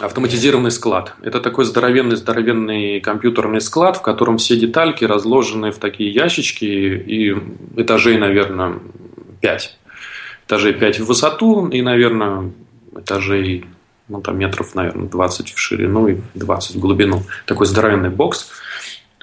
[0.00, 1.14] автоматизированный склад.
[1.22, 7.36] Это такой здоровенный-здоровенный компьютерный склад, в котором все детальки разложены в такие ящички и
[7.76, 8.80] этажей, наверное,
[9.40, 9.78] 5
[10.46, 12.52] этажей 5 в высоту и, наверное,
[12.96, 13.64] этажей
[14.08, 17.22] ну, там метров, наверное, 20 в ширину и 20 в глубину.
[17.46, 18.50] Такой здоровенный бокс.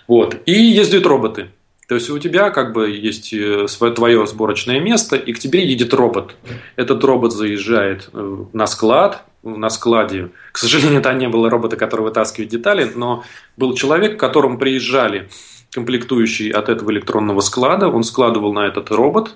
[0.07, 0.37] Вот.
[0.45, 1.49] И ездят роботы.
[1.87, 5.65] То есть у тебя как бы есть э, свое, твое сборочное место, и к тебе
[5.65, 6.35] едет робот.
[6.75, 10.29] Этот робот заезжает э, на склад, на складе.
[10.51, 13.23] К сожалению, там не было робота, который вытаскивает детали, но
[13.57, 15.29] был человек, к которому приезжали
[15.71, 17.87] комплектующий от этого электронного склада.
[17.87, 19.35] Он складывал на этот робот,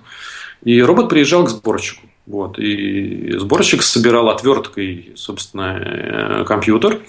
[0.64, 2.08] и робот приезжал к сборщику.
[2.26, 7.02] Вот, и сборщик собирал отверткой, собственно, э, компьютер.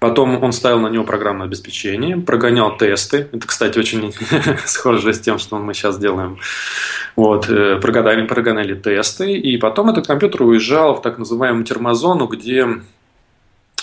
[0.00, 3.28] Потом он ставил на него программное обеспечение, прогонял тесты.
[3.30, 4.12] Это, кстати, очень
[4.64, 6.38] схоже с тем, что мы сейчас делаем.
[7.14, 9.32] Вот, э, прогоняли, прогоняли тесты.
[9.32, 12.66] И потом этот компьютер уезжал в так называемую термозону, где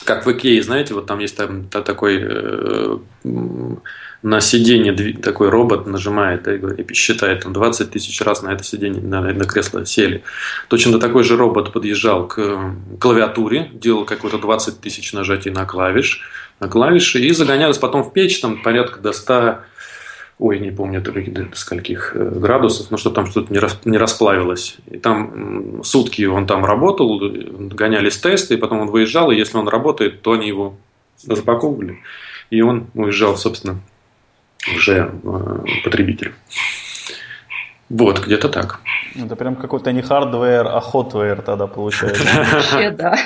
[0.03, 2.97] как в Икее, знаете, вот там есть там такой э,
[4.25, 9.21] на сиденье такой робот нажимает и считает там 20 тысяч раз на это сиденье, на,
[9.21, 10.23] на кресло сели.
[10.67, 16.23] Точно такой же робот подъезжал к клавиатуре, делал какое-то 20 тысяч нажатий на клавиш,
[16.59, 19.59] на клавиши и загонялись потом в печь там порядка до 100
[20.39, 24.77] ой, не помню до скольких э, градусов, но что там что-то не, рас, не расплавилось.
[24.89, 29.67] И там сутки он там работал, гонялись тесты, и потом он выезжал, и если он
[29.67, 30.77] работает, то они его
[31.21, 31.99] запаковывали,
[32.49, 33.79] и он уезжал, собственно,
[34.75, 36.33] уже э, потребителю.
[37.89, 38.79] Вот, где-то так.
[39.15, 42.23] Это прям какой-то не hardware, а hotware тогда получается.
[42.51, 43.17] Вообще, да.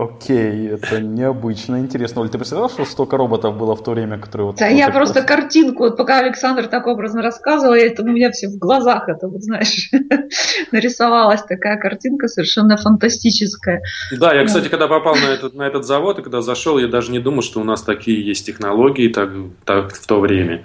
[0.00, 2.22] Окей, это необычно, интересно.
[2.22, 4.56] Оль, ты представляла, что столько роботов было в то время, которые вот...
[4.56, 8.56] Да, я просто картинку, вот пока Александр так образно рассказывал, это у меня все в
[8.56, 9.90] глазах, это вот, знаешь,
[10.72, 13.82] нарисовалась такая картинка совершенно фантастическая.
[14.18, 17.12] Да, я, кстати, когда попал на этот, на этот завод, и когда зашел, я даже
[17.12, 19.30] не думал, что у нас такие есть технологии так,
[19.66, 20.64] так в то время.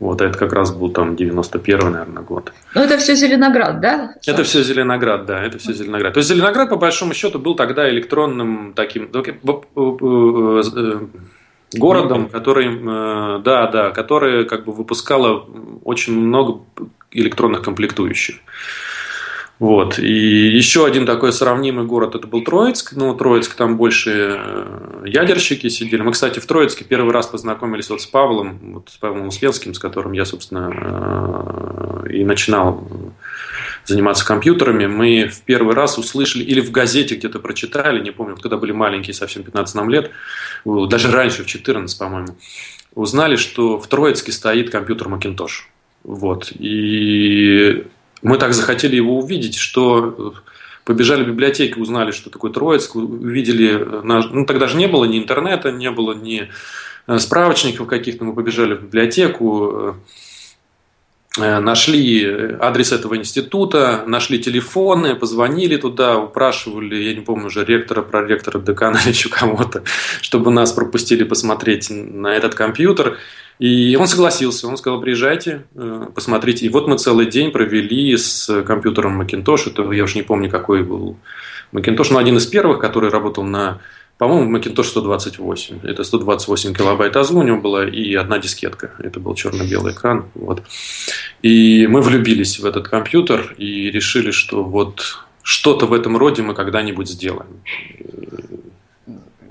[0.00, 2.52] Вот, это как раз был там 91 наверное, год.
[2.74, 4.14] Ну, это все Зеленоград, да?
[4.26, 6.14] Это все Зеленоград, да, это все Зеленоград.
[6.14, 9.22] То есть Зеленоград, по большому счету, был тогда электронным таким э,
[9.76, 11.00] э,
[11.74, 15.46] городом, который, да, да, который как бы выпускало
[15.84, 16.60] очень много
[17.10, 18.36] электронных комплектующих.
[19.60, 19.98] Вот.
[19.98, 22.94] И еще один такой сравнимый город это был Троицк.
[22.96, 26.00] Ну, Троицк там больше э, ядерщики сидели.
[26.00, 29.78] Мы, кстати, в Троицке первый раз познакомились вот с Павлом, вот с Павлом Успенским, с
[29.78, 32.88] которым я, собственно, э, и начинал
[33.84, 34.86] заниматься компьютерами.
[34.86, 39.12] Мы в первый раз услышали, или в газете где-то прочитали, не помню, когда были маленькие,
[39.12, 40.10] совсем 15 нам лет,
[40.64, 42.34] даже раньше, в 14, по-моему,
[42.94, 45.66] узнали, что в Троицке стоит компьютер Macintosh.
[46.02, 46.50] Вот.
[46.58, 47.84] И
[48.22, 50.34] мы так захотели его увидеть, что
[50.84, 55.70] побежали в библиотеку, узнали, что такое Троицк, увидели, ну тогда же не было ни интернета,
[55.70, 56.48] не было ни
[57.06, 59.92] э, справочников каких-то, мы побежали в библиотеку, э,
[61.38, 68.58] нашли адрес этого института, нашли телефоны, позвонили туда, упрашивали, я не помню уже, ректора, проректора,
[68.58, 69.82] декана или еще кого-то,
[70.22, 73.18] чтобы нас пропустили посмотреть на этот компьютер.
[73.60, 76.64] И он согласился, он сказал, приезжайте, э, посмотрите.
[76.64, 80.82] И вот мы целый день провели с компьютером Macintosh, это я уж не помню, какой
[80.82, 81.18] был
[81.72, 83.80] Macintosh, но один из первых, который работал на,
[84.20, 85.80] по-моему, Macintosh 128.
[85.82, 88.90] Это 128 килобайт АЗУ у него была и одна дискетка.
[88.98, 90.26] Это был черно-белый экран.
[90.34, 90.62] Вот.
[91.40, 96.54] И мы влюбились в этот компьютер и решили, что вот что-то в этом роде мы
[96.54, 97.62] когда-нибудь сделаем.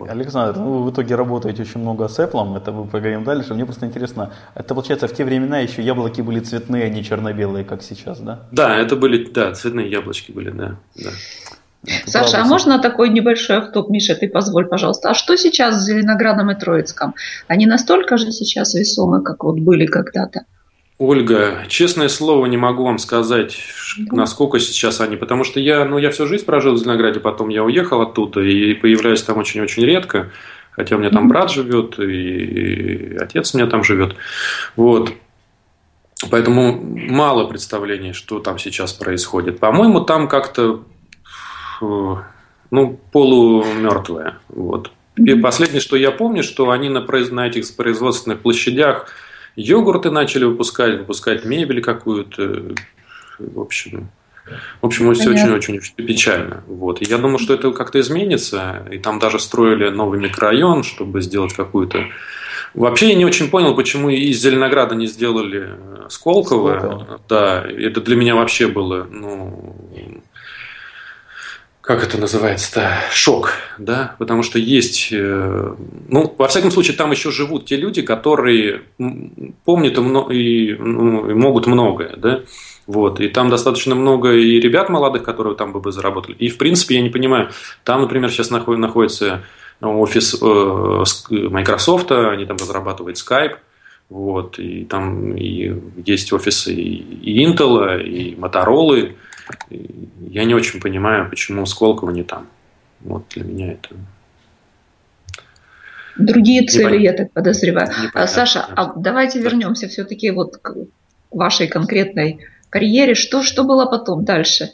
[0.08, 3.56] Александр, ну, вы в итоге работаете очень много с Apple, это мы поговорим дальше.
[3.56, 7.66] Мне просто интересно, это получается в те времена еще яблоки были цветные, а не черно-белые,
[7.66, 8.48] как сейчас, да?
[8.52, 10.78] Да, это были, да, цветные яблочки были, да.
[10.96, 11.10] да.
[11.86, 12.42] Это Саша, правда.
[12.42, 15.12] а можно такой небольшой автоп, Миша, ты позволь, пожалуйста.
[15.12, 17.16] А что сейчас с Зеленоградом и Троицком?
[17.48, 20.46] Они настолько же сейчас весомы, как вот были когда-то?
[20.98, 23.58] Ольга, честное слово, не могу вам сказать,
[24.12, 27.64] насколько сейчас они, потому что я, ну, я всю жизнь прожил в Зеленограде, потом я
[27.64, 30.30] уехал оттуда и появляюсь там очень-очень редко,
[30.72, 34.16] хотя у меня там брат живет и отец у меня там живет,
[34.76, 35.14] вот.
[36.30, 39.60] Поэтому мало представлений, что там сейчас происходит.
[39.60, 40.84] По-моему, там как-то
[41.82, 44.38] ну, полумертвое.
[44.50, 44.92] Вот.
[45.18, 49.08] И последнее, что я помню, что они на, на этих производственных площадях
[49.56, 52.76] йогурты начали выпускать, выпускать мебель какую-то.
[53.40, 54.10] В общем,
[54.82, 56.64] в общем, все очень-очень печально.
[56.68, 57.02] Вот.
[57.02, 58.88] И я думаю, что это как-то изменится.
[58.92, 62.06] И там даже строили новый микрорайон, чтобы сделать какую-то...
[62.74, 65.70] Вообще я не очень понял, почему из Зеленограда не сделали
[66.10, 66.78] Сколково.
[66.78, 67.20] Сколково.
[67.28, 69.76] Да, это для меня вообще было, ну,
[71.90, 75.74] как это называется-то, шок, да, потому что есть, э,
[76.08, 78.84] ну, во всяком случае, там еще живут те люди, которые
[79.66, 82.42] помнят и, ну, и могут многое, да,
[82.86, 86.94] вот, и там достаточно много и ребят молодых, которые там бы заработали, и, в принципе,
[86.94, 87.50] я не понимаю,
[87.84, 89.42] там, например, сейчас находится
[89.82, 93.56] офис э, Microsoft, они там разрабатывают Skype,
[94.10, 95.74] вот, и там и
[96.06, 99.12] есть офисы и Intel, и Motorola.
[99.70, 102.48] Я не очень понимаю, почему Сколково не там.
[103.02, 103.96] Вот для меня это
[106.20, 107.04] другие цели, Непонятно.
[107.04, 107.88] я так подозреваю.
[107.88, 108.28] Непонятно.
[108.28, 110.76] Саша, а давайте вернемся все-таки вот к
[111.32, 113.16] вашей конкретной карьере.
[113.16, 114.72] Что, что было потом дальше?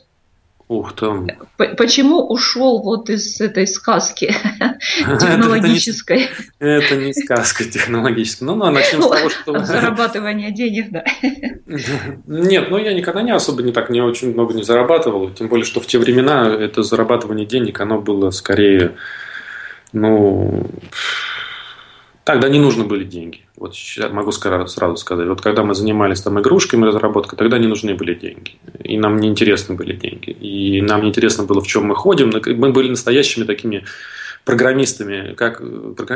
[0.67, 1.28] Ух там.
[1.58, 4.28] Почему ушел вот из этой сказки
[5.19, 6.28] технологической?
[6.60, 8.45] Это не сказка технологическая.
[8.45, 9.60] Ну, ну начнем с того, что...
[9.60, 11.04] Зарабатывание денег, да.
[12.25, 15.30] Нет, ну я никогда не особо не так, не очень много не зарабатывал.
[15.30, 18.95] Тем более, что в те времена это зарабатывание денег, оно было скорее,
[19.93, 20.67] ну,
[22.25, 23.45] Тогда не нужны были деньги.
[23.58, 23.74] Вот
[24.12, 25.28] могу сразу сказать.
[25.28, 28.56] Вот когда мы занимались там игрушками, разработкой, тогда не нужны были деньги.
[28.84, 30.30] И нам не интересны были деньги.
[30.30, 32.32] И нам не интересно было, в чем мы ходим.
[32.32, 33.86] Мы были настоящими такими
[34.46, 35.62] программистами, как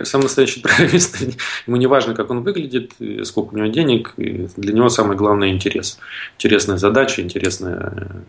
[0.06, 1.18] сам настоящий программист,
[1.66, 6.00] ему не важно, как он выглядит, сколько у него денег, для него самое главное интерес.
[6.38, 8.24] Интересная задача, интересная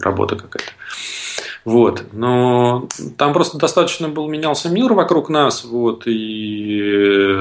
[0.00, 0.72] работа какая-то.
[1.64, 2.04] Вот.
[2.12, 7.34] Но там просто достаточно был, менялся мир вокруг нас, вот, и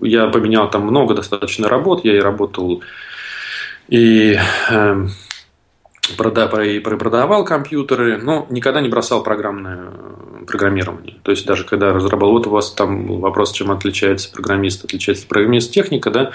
[0.00, 2.82] я поменял там много достаточно работ, я и работал
[3.88, 4.38] и
[4.70, 5.06] э,
[6.16, 9.92] продавал компьютеры, но никогда не бросал программное
[10.46, 11.16] программирование.
[11.22, 15.72] То есть даже когда разрабатывал, вот у вас там вопрос, чем отличается программист, отличается программист
[15.72, 16.32] техника, да,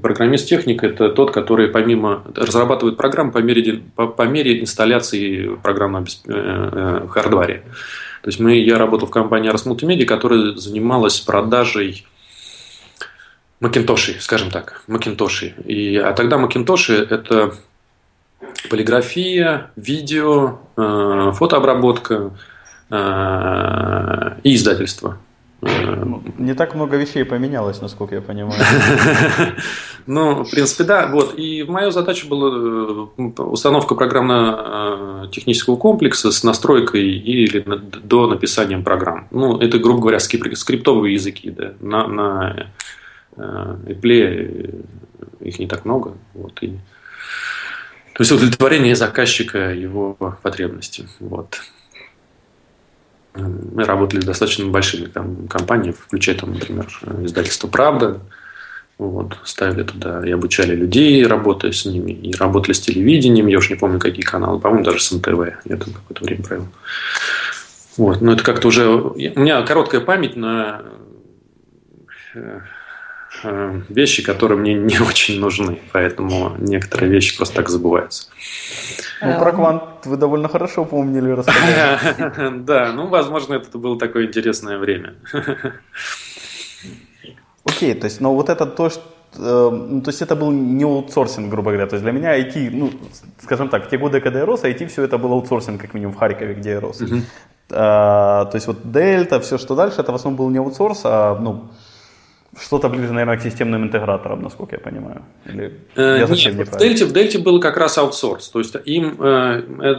[0.00, 6.06] программист техника это тот, который помимо разрабатывает программу по мере, по, по мере инсталляции программного
[6.28, 7.60] э, э.
[8.22, 12.06] То есть мы, я работал в компании Ars Multimedia, которая занималась продажей
[13.60, 15.54] Макинтоши, скажем так, Макинтоши.
[15.64, 17.54] И, а тогда Макинтоши это
[18.68, 22.32] полиграфия, видео, э, фотообработка,
[22.88, 25.18] и издательство.
[26.38, 28.60] Не так много вещей поменялось, насколько я понимаю.
[30.08, 31.08] Ну, в принципе, да.
[31.08, 31.36] Вот.
[31.36, 32.48] И моя задача была
[33.18, 37.64] э, установка программно-технического комплекса с настройкой или
[38.04, 39.26] до написания программ.
[39.32, 41.50] Ну, это, грубо говоря, скриптовые языки.
[41.50, 41.72] Да.
[41.80, 42.66] На, на
[43.36, 44.84] Apple
[45.40, 46.16] их не так много.
[46.34, 46.62] Вот.
[46.62, 46.68] И...
[48.14, 51.06] То есть удовлетворение заказчика его потребностей.
[51.20, 51.60] Вот
[53.36, 56.86] мы работали с достаточно большими там, компаниями, включая, там, например,
[57.22, 58.20] издательство «Правда»,
[58.98, 63.68] вот, ставили туда и обучали людей, работая с ними, и работали с телевидением, я уж
[63.68, 66.68] не помню, какие каналы, по-моему, даже с НТВ, я там какое-то время провел.
[67.98, 68.88] Вот, но это как-то уже...
[68.88, 70.82] У меня короткая память на
[72.34, 72.60] э,
[73.88, 78.28] вещи, которые мне не очень нужны, поэтому некоторые вещи просто так забываются.
[79.22, 82.58] Ну, про квант вы довольно хорошо помнили, рассказали.
[82.60, 85.14] Да, ну, возможно, это было такое интересное время.
[87.64, 89.02] Окей, то есть, но вот это то, что
[89.34, 91.86] э, ну, то есть это был не аутсорсинг, грубо говоря.
[91.86, 92.90] То есть для меня IT, ну,
[93.42, 96.14] скажем так, в те годы, когда я рос, IT все это был аутсорсинг, как минимум
[96.14, 97.02] в Харькове, где я рос.
[97.02, 97.22] Uh-huh.
[97.70, 101.36] А, то есть вот Дельта, все, что дальше, это в основном был не аутсорс, а
[101.40, 101.70] ну,
[102.60, 105.22] что-то ближе, наверное, к системным интеграторам, насколько я понимаю.
[105.44, 108.48] Или э, я Нет, в Дельте, в Дельте был как раз аутсорс.
[108.48, 109.94] То есть им, э, э,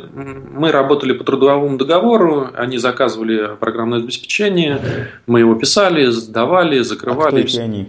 [0.54, 4.80] мы работали по трудовому договору, они заказывали программное обеспечение,
[5.28, 7.42] мы его писали, сдавали, закрывали.
[7.42, 7.88] А кто они?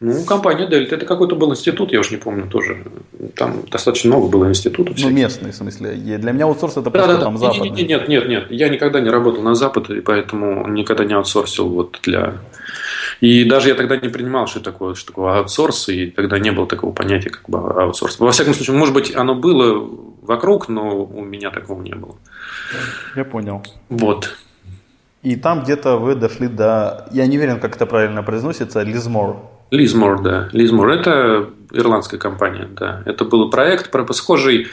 [0.00, 0.96] Ну, компания Дельта.
[0.96, 2.84] Это какой-то был институт, я уж не помню тоже.
[3.36, 4.96] Там достаточно много было институтов.
[4.98, 5.92] Ну, местный, в смысле.
[5.92, 7.40] Для меня аутсорс это просто да, да, там да.
[7.40, 7.70] западный.
[7.70, 8.50] Нет, нет, нет, нет.
[8.50, 12.38] Я никогда не работал на Запад, и поэтому никогда не аутсорсил вот для
[13.20, 16.66] и даже я тогда не принимал, что такое, что такое аутсорс, и тогда не было
[16.66, 18.18] такого понятия, как бы аутсорс.
[18.20, 19.88] Во всяком случае, может быть, оно было
[20.22, 22.16] вокруг, но у меня такого не было.
[23.16, 23.64] Я понял.
[23.88, 24.36] Вот.
[25.22, 29.36] И там где-то вы дошли до, я не уверен, как это правильно произносится, Лизмор.
[29.70, 30.48] Лизмор, да.
[30.52, 33.02] Лизмор– это ирландская компания, да.
[33.04, 34.68] Это был проект, схожий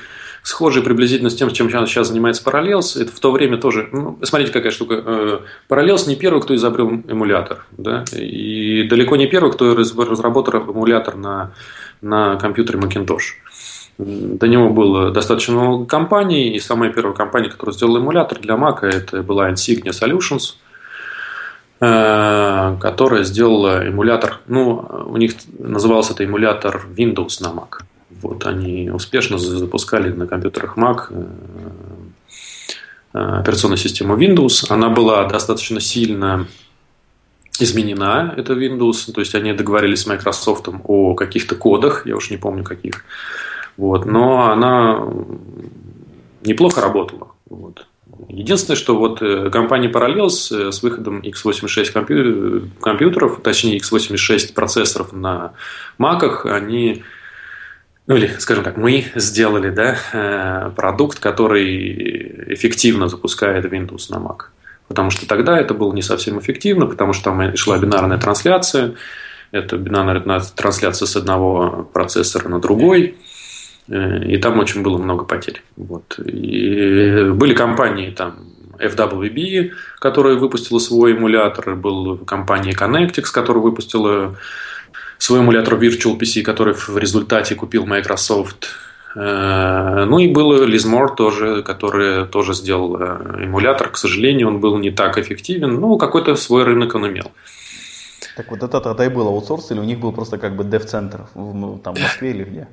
[0.48, 3.02] схожий приблизительно с тем, чем сейчас занимается Parallels.
[3.02, 3.90] Это в то время тоже...
[3.92, 5.04] Ну, смотрите, какая штука.
[5.06, 7.66] Э, Parallels не первый, кто изобрел эмулятор.
[7.78, 8.06] Да?
[8.14, 11.52] И далеко не первый, кто разработал эмулятор на,
[12.02, 13.36] на компьютере Macintosh.
[13.98, 18.86] До него было достаточно много компаний, и самая первая компания, которая сделала эмулятор для Mac,
[18.86, 20.54] это была Insignia Solutions,
[21.82, 27.82] э, которая сделала эмулятор, ну, у них назывался это эмулятор Windows на Mac.
[28.22, 31.26] Вот они успешно запускали на компьютерах Mac э,
[33.14, 34.66] э, операционную систему Windows.
[34.70, 36.48] Она была достаточно сильно
[37.60, 39.12] изменена, это Windows.
[39.12, 43.04] То есть они договорились с Microsoft о каких-то кодах, я уж не помню каких.
[43.78, 44.06] Вот.
[44.06, 45.08] Но она
[46.44, 47.30] неплохо работала.
[47.50, 47.86] Вот.
[48.30, 52.70] Единственное, что вот э, компания Parallels с выходом x86 компью...
[52.82, 55.54] компьютеров, точнее x86 процессоров на
[55.98, 57.04] маках, они
[58.08, 64.46] ну или, скажем так, мы сделали да, э, продукт, который эффективно запускает Windows на Mac.
[64.88, 68.96] Потому что тогда это было не совсем эффективно, потому что там шла бинарная трансляция.
[69.52, 73.18] Это бинарная трансляция с одного процессора на другой.
[73.90, 75.62] Э, и там очень было много потерь.
[75.76, 76.18] Вот.
[76.20, 78.38] И были компании там
[78.80, 84.38] FWB, которая выпустила свой эмулятор, был компания Connectix, которая выпустила
[85.18, 88.68] свой эмулятор Virtual PC, который в результате купил Microsoft.
[89.16, 93.90] Э, ну и был Lizmore тоже, который тоже сделал э, эмулятор.
[93.90, 97.32] К сожалению, он был не так эффективен, но какой-то свой рынок он имел.
[98.36, 101.28] Так вот это тогда и был аутсорс, или у них был просто как бы дев-центр
[101.34, 102.68] в, там, в Москве или где?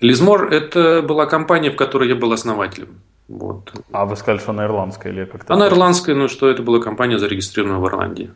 [0.00, 3.00] Лизмор– это была компания, в которой я был основателем.
[3.28, 3.72] Вот.
[3.92, 5.54] А вы сказали, что она ирландская или как-то?
[5.54, 8.30] Она ирландская, но что это была компания, зарегистрированная в Ирландии.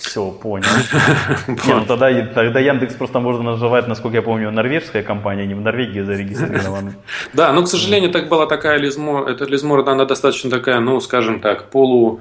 [0.00, 0.66] Все, понял.
[1.46, 5.60] Не, ну тогда, тогда Яндекс просто можно называть, насколько я помню, норвежская компания, не в
[5.60, 6.94] Норвегии зарегистрирована.
[7.34, 11.40] Да, но, к сожалению, так была такая Лизмо, эта Лизмо, она достаточно такая, ну, скажем
[11.40, 12.20] так, полу...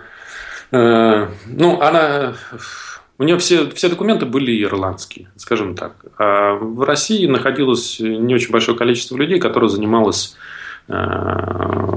[0.71, 2.34] Э, ну, она
[3.17, 5.93] у нее все, все документы были ирландские, скажем так.
[6.17, 10.38] А в России находилось не очень большое количество людей, которые занималось
[10.88, 10.93] э,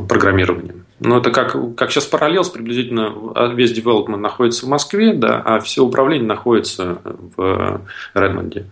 [0.08, 0.84] программированием.
[1.04, 5.60] Но это как, как сейчас параллелс, приблизительно а весь девелопмент находится в Москве, да, а
[5.60, 6.98] все управление находится
[7.36, 7.82] в
[8.14, 8.66] Редмонде.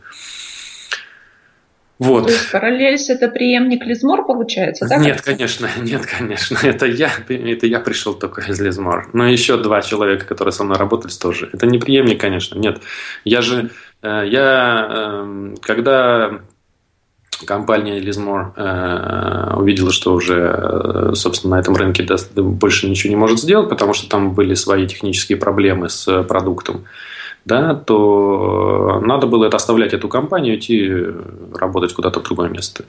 [2.01, 2.29] Вот.
[2.29, 4.97] То есть параллельс это преемник Лизмор получается, да?
[4.97, 6.59] Нет, конечно, нет, конечно.
[6.63, 9.11] Это я, это я пришел только из Лизмор.
[9.13, 11.51] Но еще два человека, которые со мной работали, тоже.
[11.53, 12.81] Это не преемник, конечно, нет.
[13.25, 13.71] Я же,
[14.01, 16.41] э, я, эм, когда
[17.47, 23.41] компания Лизмор э, увидела, что уже, э, собственно, на этом рынке больше ничего не может
[23.41, 26.85] сделать, потому что там были свои технические проблемы с продуктом
[27.45, 30.93] да, то надо было это оставлять эту компанию, идти
[31.55, 32.85] работать куда-то в другое место.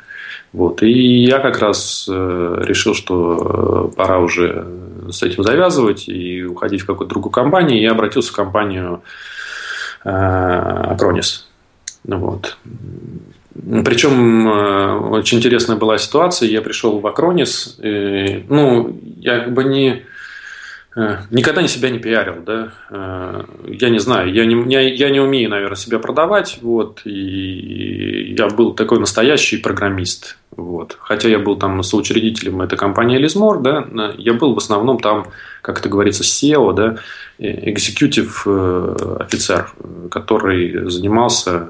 [0.53, 0.83] Вот.
[0.83, 4.67] И я как раз э, решил, что пора уже
[5.09, 7.79] с этим завязывать и уходить в какую-то другую компанию.
[7.79, 9.01] И я обратился в компанию
[10.03, 11.45] Acronis.
[12.07, 12.57] Э, вот.
[13.53, 16.49] Причем э, очень интересная была ситуация.
[16.49, 17.81] Я пришел в Acronis.
[17.81, 20.03] И, ну, я как бы не
[20.93, 22.73] Э, никогда не себя не пиарил, да.
[22.89, 28.35] Э, я не знаю, я не, я, я не умею, наверное, себя продавать, вот, и
[28.37, 30.97] я был такой настоящий программист, вот.
[30.99, 33.87] Хотя я был там соучредителем этой компании Лизмор, да,
[34.17, 35.27] я был в основном там,
[35.61, 36.97] как это говорится, SEO, да,
[37.39, 37.71] э,
[39.21, 39.71] офицер,
[40.09, 41.69] который занимался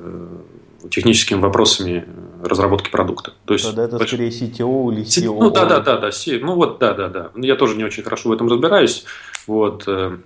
[0.91, 2.05] техническими вопросами
[2.43, 3.33] разработки продукта.
[3.45, 4.09] То есть, Тогда это больш...
[4.09, 5.37] скорее CTO или CEO.
[5.39, 6.09] Ну да, да, да, да.
[6.41, 7.31] Ну вот, да, да, да.
[7.35, 9.05] Я тоже не очень хорошо в этом разбираюсь.
[9.47, 9.83] Вот.
[9.87, 10.17] Э,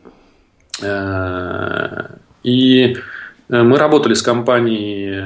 [0.81, 2.07] э,
[2.43, 2.97] и
[3.49, 5.23] э, мы работали с компанией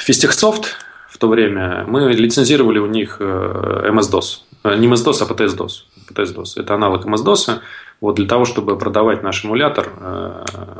[0.00, 0.76] Фистехсофт
[1.08, 1.84] в то время.
[1.86, 4.76] Мы лицензировали у них MS-DOS.
[4.76, 5.70] Не MS-DOS, а PTS-DOS.
[6.10, 6.60] PTS-DOS.
[6.60, 7.60] Это аналог MS-DOS
[8.00, 9.90] вот, для того, чтобы продавать наш эмулятор.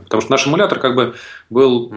[0.04, 1.14] Потому что наш эмулятор как бы
[1.50, 1.92] был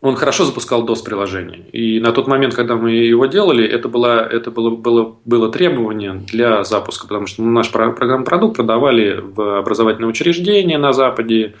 [0.00, 1.68] он хорошо запускал DOS-приложение.
[1.72, 6.14] И на тот момент, когда мы его делали, это, было, это было, было, было требование
[6.14, 11.56] для запуска, потому что наш программный продукт продавали в образовательные учреждения на Западе,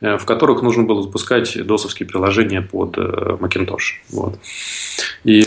[0.00, 4.00] э, в которых нужно было запускать досовские приложения под э, Macintosh.
[4.10, 4.38] Вот.
[5.24, 5.44] И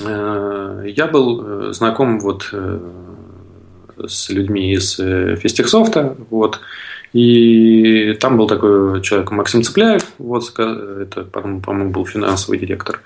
[0.00, 2.78] э, я был знаком вот, э,
[4.06, 6.60] с людьми из э, Фистехсофта, вот,
[7.12, 13.00] и там был такой человек Максим Цепляев, вот, это, по-моему, был финансовый директор.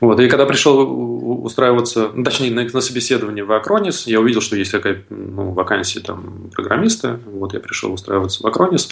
[0.00, 4.56] Вот, и когда пришел устраиваться, ну, точнее, на, на собеседование в Акронис, я увидел, что
[4.56, 7.18] есть такая ну, вакансия там программиста.
[7.26, 8.88] Вот я пришел устраиваться в Акронис.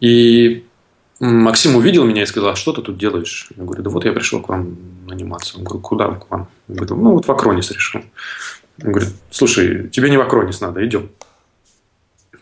[0.00, 0.64] И
[1.18, 3.48] Максим увидел меня и сказал, а что ты тут делаешь?
[3.56, 5.56] Я говорю, да вот я пришел к вам наниматься.
[5.56, 6.48] Он говорит, куда к вам?
[6.68, 8.02] Я говорю, ну вот в Акронис решил.
[8.82, 11.10] Он говорит, слушай, тебе не в Акронис надо, идем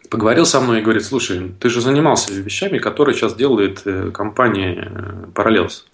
[0.09, 4.89] поговорил со мной и говорит, слушай, ты же занимался вещами, которые сейчас делает э, компания
[4.91, 5.85] э, Parallels.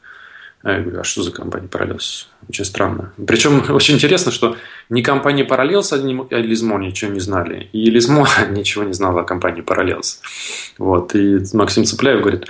[0.62, 2.26] А я говорю, а что за компания Parallels?
[2.48, 3.12] Очень странно.
[3.26, 4.56] Причем очень интересно, что
[4.90, 7.68] ни компания Parallels, ни Лизмо ничего не знали.
[7.72, 10.18] И Лизмо ничего не знала о компании Parallels.
[10.78, 11.14] Вот.
[11.14, 12.46] И Максим Цепляев говорит,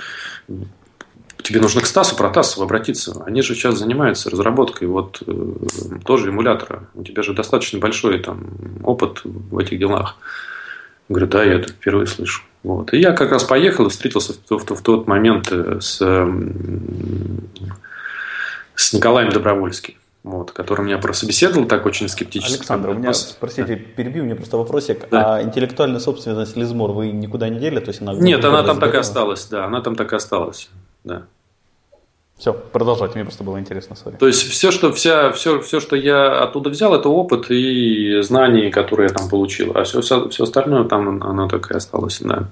[1.43, 3.21] тебе нужно к Стасу Протасову обратиться.
[3.25, 5.33] Они же сейчас занимаются разработкой вот э,
[6.05, 6.87] тоже эмулятора.
[6.95, 8.47] У тебя же достаточно большой там
[8.83, 10.17] опыт в этих делах.
[11.09, 12.43] Говорю, да, я это впервые слышу.
[12.63, 12.93] Вот.
[12.93, 15.97] И я как раз поехал и встретился в, в, в тот момент э, с,
[18.75, 19.95] с Николаем Добровольским.
[20.23, 22.55] вот, который меня прособеседовал так очень скептически.
[22.55, 25.09] Александр, у меня, простите, перебью, мне просто вопросик.
[25.11, 25.35] Да.
[25.35, 27.79] А интеллектуальная собственность Лизмор вы никуда не дели?
[27.79, 30.69] То есть она Нет, она там так и осталась, да, она там так и осталась,
[31.03, 31.23] да.
[32.37, 33.93] Все, продолжайте, мне просто было интересно.
[33.93, 34.17] Sorry.
[34.17, 38.69] То есть все что, вся, все, все, что я оттуда взял, это опыт и знания,
[38.71, 39.71] которые я там получил.
[39.75, 42.49] А все, все, все остальное там оно так и осталось, да.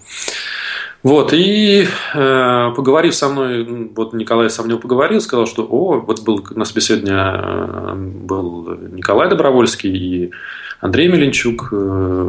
[1.04, 6.22] Вот, и э, поговорив со мной, вот Николай со мной поговорил, сказал, что, о, вот
[6.22, 10.32] был на собеседовании э, был Николай Добровольский и
[10.80, 11.76] Андрей Меленчук, э,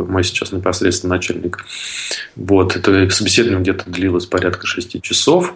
[0.09, 1.67] мой сейчас непосредственно начальник.
[2.35, 5.55] Вот, это собеседование где-то длилось порядка шести часов.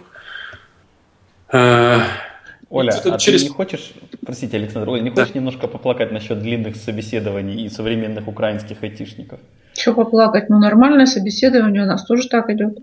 [1.51, 3.41] Оля, а через...
[3.41, 3.93] ты не хочешь,
[4.25, 5.39] простите, Александр, Оля, не хочешь да.
[5.39, 9.39] немножко поплакать насчет длинных собеседований и современных украинских айтишников?
[9.73, 10.49] Что поплакать?
[10.49, 12.79] Ну, нормальное собеседование у нас тоже так идет.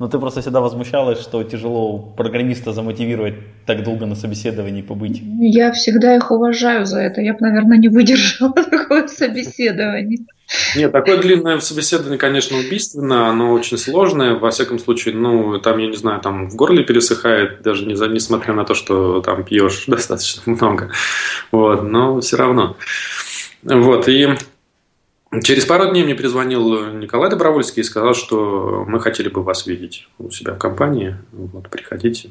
[0.00, 3.34] Но ты просто всегда возмущалась, что тяжело программиста замотивировать
[3.64, 5.22] так долго на собеседовании побыть.
[5.38, 7.20] Я всегда их уважаю за это.
[7.20, 10.26] Я бы, наверное, не выдержала такое собеседование.
[10.76, 14.34] Нет, такое длинное собеседование, конечно, убийственно, оно очень сложное.
[14.34, 18.52] Во всяком случае, ну, там, я не знаю, там в горле пересыхает, даже не, несмотря
[18.52, 20.90] на то, что там пьешь достаточно много.
[21.52, 22.76] Вот, но все равно.
[23.62, 24.34] Вот, и
[25.42, 30.08] Через пару дней мне перезвонил Николай Добровольский и сказал, что мы хотели бы вас видеть
[30.18, 31.16] у себя в компании.
[31.32, 32.30] Вот, приходите,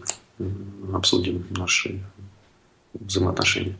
[0.93, 1.99] обсудим наши
[2.93, 3.75] взаимоотношения.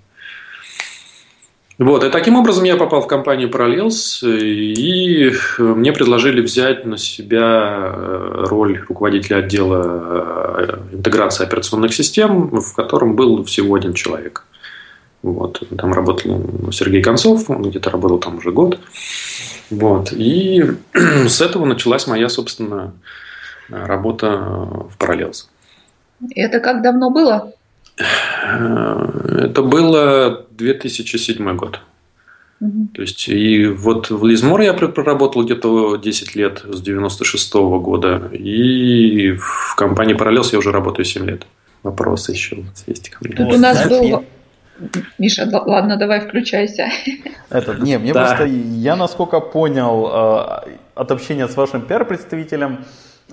[1.80, 7.92] Вот, и таким образом я попал в компанию Parallels, и мне предложили взять на себя
[7.92, 14.46] э, роль руководителя отдела э, интеграции операционных систем, в котором был всего один человек.
[15.24, 15.64] Вот.
[15.78, 18.80] Там работал Сергей Концов, он где-то работал там уже год.
[19.70, 20.12] Вот.
[20.12, 20.64] И
[20.94, 22.94] с этого началась моя, собственно,
[23.70, 25.48] работа в Parallels.
[26.36, 27.54] Это как давно было?
[27.98, 31.80] Это было 2007 год.
[32.60, 32.88] Угу.
[32.96, 38.30] То есть, и вот в Лизмор я проработал где-то 10 лет с 96 -го года,
[38.32, 41.46] и в компании Parallels я уже работаю 7 лет.
[41.84, 43.36] Вопросы еще есть ко мне.
[43.36, 44.24] Тут у нас был
[45.20, 46.90] Миша, ладно, давай включайся.
[47.50, 48.26] Это, не, мне да.
[48.26, 52.86] просто, я насколько понял э, от общения с вашим пиар-представителем,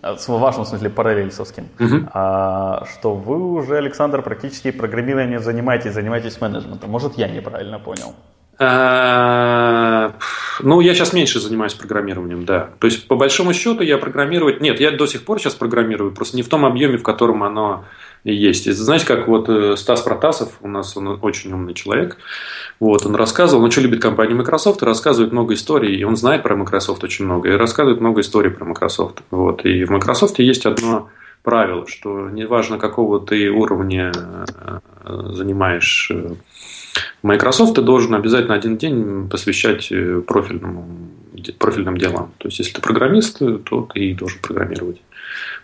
[0.02, 1.96] э, с вашим, в смысле, параллельсовским, угу.
[2.12, 6.90] э, что вы уже, Александр, практически программированием занимаетесь, занимаетесь менеджментом.
[6.90, 8.14] Может, я неправильно понял?
[8.62, 10.12] А,
[10.60, 12.68] ну, я сейчас меньше занимаюсь программированием, да.
[12.78, 14.60] То есть, по большому счету, я программировать...
[14.60, 17.86] Нет, я до сих пор сейчас программирую, просто не в том объеме, в котором оно
[18.24, 18.66] есть.
[18.66, 22.18] И знаете, как вот э, Стас Протасов, у нас он очень умный человек,
[22.78, 26.42] вот, он рассказывал, он что любит компанию Microsoft, и рассказывает много историй, и он знает
[26.42, 29.22] про Microsoft очень много, и рассказывает много историй про Microsoft.
[29.30, 31.08] Вот, и в Microsoft есть одно
[31.42, 34.78] правило, что неважно, какого ты уровня э,
[35.32, 36.34] занимаешь э,
[37.22, 39.92] Microsoft, ты должен обязательно один день посвящать
[40.26, 40.88] профильному,
[41.58, 42.32] профильным делам.
[42.38, 45.00] То есть, если ты программист, то ты должен программировать.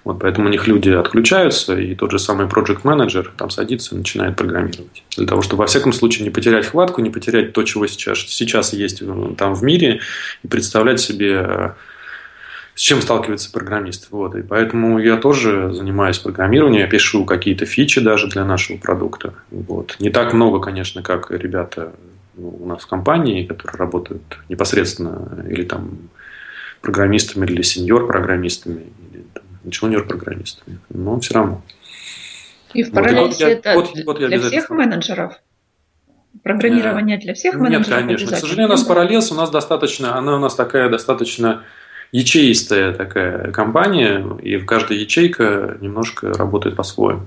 [0.04, 3.98] Вот, поэтому у них люди отключаются, и тот же самый project менеджер там садится и
[3.98, 5.02] начинает программировать.
[5.16, 8.72] Для того, чтобы во всяком случае не потерять хватку, не потерять то, чего сейчас, сейчас
[8.72, 10.00] есть э, там в мире,
[10.44, 11.74] и представлять себе,
[12.74, 14.08] с чем сталкивается программист.
[14.10, 14.36] Вот.
[14.36, 19.34] И поэтому я тоже занимаюсь программированием, я пишу какие-то фичи даже для нашего продукта.
[19.50, 19.96] Вот.
[19.98, 21.92] Не так много, конечно, как ребята
[22.36, 26.10] у нас в компании, которые работают непосредственно или там
[26.80, 28.84] программистами, или сеньор-программистами,
[29.68, 30.78] джуниор-программистами.
[30.90, 31.62] Но все равно.
[32.74, 35.40] И в параллели вот, это вот, вот для всех менеджеров?
[36.42, 37.88] Программирование для всех менеджеров?
[37.88, 38.36] Нет, конечно.
[38.36, 41.62] К сожалению, у нас параллелс у нас достаточно, она у нас такая достаточно
[42.12, 47.26] ячеистая такая компания, и в каждой ячейка немножко работает по-своему.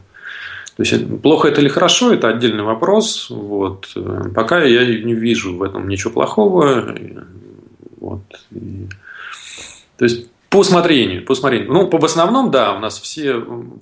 [0.77, 3.29] То есть плохо это или хорошо, это отдельный вопрос.
[3.29, 3.93] Вот.
[4.33, 6.95] Пока я не вижу в этом ничего плохого.
[7.99, 8.21] Вот.
[9.97, 11.71] То есть по усмотрению, по усмотрению.
[11.71, 13.37] Ну, в основном, да, у нас все,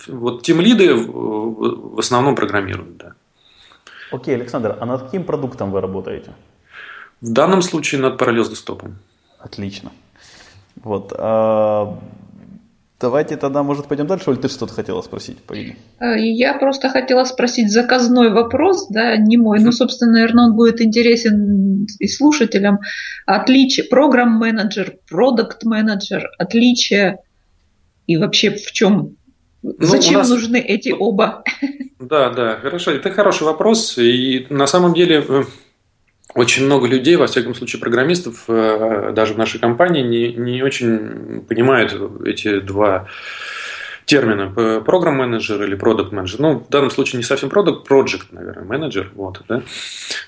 [0.07, 3.13] вот тем лиды в основном программируют, да.
[4.11, 6.31] Окей, Александр, а над каким продуктом вы работаете?
[7.21, 8.95] В данном случае над параллель десктопом.
[9.39, 9.91] Отлично.
[10.83, 11.13] Вот.
[11.17, 11.97] А
[12.99, 17.25] Давайте тогда, может, пойдем дальше, или ты что-то хотела спросить, по э, Я просто хотела
[17.25, 22.79] спросить заказной вопрос, да, не мой, но, собственно, наверное, он будет интересен и слушателям.
[23.27, 27.19] Отличие, программ-менеджер, продукт-менеджер, отличие
[28.07, 29.15] и вообще в чем,
[29.61, 30.29] ну, зачем нас...
[30.29, 31.43] нужны эти оба?
[31.99, 35.43] Да, да, хорошо, это хороший вопрос, и на самом деле э,
[36.37, 41.41] очень много людей, во всяком случае программистов, э, даже в нашей компании, не, не очень
[41.41, 43.07] понимают эти два
[44.05, 49.11] термина программ-менеджер или продукт менеджер Ну, в данном случае не совсем продукт, project, наверное, менеджер.
[49.15, 49.63] Вот, да?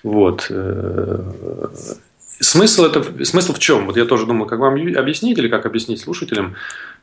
[0.01, 0.47] вот.
[0.49, 1.19] Э,
[2.39, 3.85] смысл, это, смысл в чем?
[3.85, 6.55] Вот я тоже думал, как вам объяснить или как объяснить слушателям.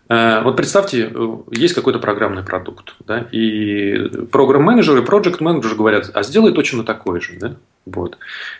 [0.08, 1.12] Э, вот представьте,
[1.52, 7.38] есть какой-то программный продукт, да, и программ-менеджер и проект-менеджер говорят, а сделай точно такой же,
[7.38, 8.18] да, вот.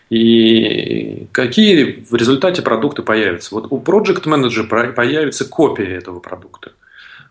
[0.09, 3.55] И какие в результате продукты появятся?
[3.57, 6.73] Вот у проект-менеджера появится копия этого продукта,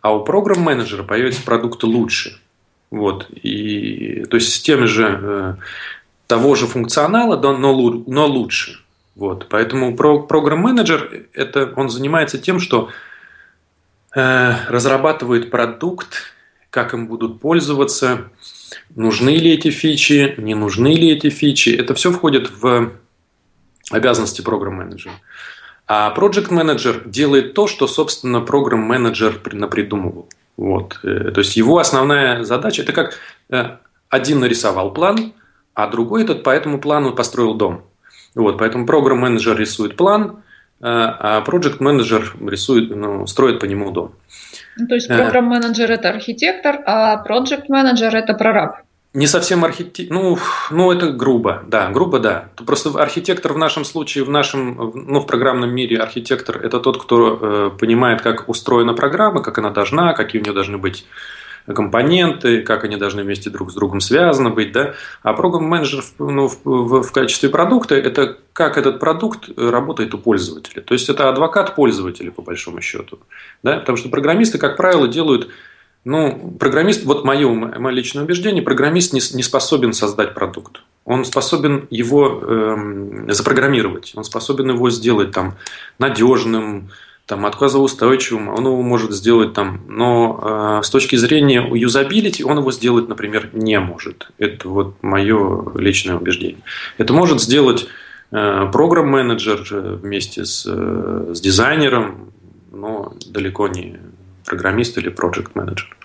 [0.02, 2.38] а у программ-менеджера появится продукт лучше.
[2.92, 3.28] Вот.
[3.32, 5.56] И, то есть с тем же э,
[6.28, 8.80] того же функционала, но, но лучше.
[9.16, 9.48] Вот.
[9.50, 12.90] Поэтому программ-менеджер это он занимается тем, что
[14.14, 16.34] э, разрабатывает продукт,
[16.70, 18.30] как им будут пользоваться,
[18.96, 21.70] нужны ли эти фичи, не нужны ли эти фичи.
[21.70, 22.92] Это все входит в
[23.92, 25.14] обязанности программ-менеджера.
[25.88, 30.28] А project менеджер делает то, что, собственно, программ-менеджер напридумывал.
[30.58, 31.00] Вот.
[31.04, 33.20] Э, то есть его основная задача это как
[33.50, 33.78] э,
[34.10, 35.34] один нарисовал план,
[35.74, 37.84] а другой этот по этому плану построил дом.
[38.34, 40.38] Вот, поэтому программ-менеджер рисует план,
[40.80, 44.14] э, а project менеджер рисует, ну, строит по нему дом.
[44.78, 48.78] Ну, то есть программ-менеджер это архитектор, а project менеджер это прораб.
[49.14, 50.38] Не совсем архитектор, ну,
[50.72, 52.50] ну, это грубо, да, грубо, да.
[52.66, 57.40] Просто архитектор в нашем случае, в нашем, ну, в программном мире архитектор– это тот, кто
[57.42, 61.06] э, понимает, как устроена программа, как она должна, какие у нее должны быть
[61.74, 64.94] компоненты, как они должны вместе друг с другом связаны быть, да.
[65.24, 70.82] А программ-менеджер ну, в, в, в качестве продукта– это как этот продукт работает у пользователя.
[70.82, 73.20] То есть, это адвокат пользователя, по большому счету.
[73.64, 73.78] Да?
[73.78, 75.50] Потому что программисты, как правило, делают
[76.06, 80.84] ну, программист, вот мое, мое личное убеждение, программист не, не способен создать продукт.
[81.04, 85.56] Он способен его э, запрограммировать, он способен его сделать там
[85.98, 86.92] надежным,
[87.26, 92.72] там, отказоустойчивым, он его может сделать там, но э, с точки зрения юзабилити он его
[92.72, 94.32] сделать, например, не может.
[94.38, 96.62] Это вот мое личное убеждение.
[97.00, 97.88] Это может сделать
[98.32, 99.66] э, программ-менеджер
[100.02, 102.32] вместе с, э, с дизайнером,
[102.72, 103.98] но далеко не
[104.46, 105.98] программист или project менеджер.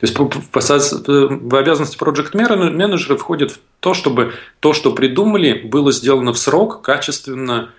[0.00, 6.38] То есть в обязанности project менеджера входит то, чтобы то, что придумали, было сделано в
[6.38, 7.70] срок, качественно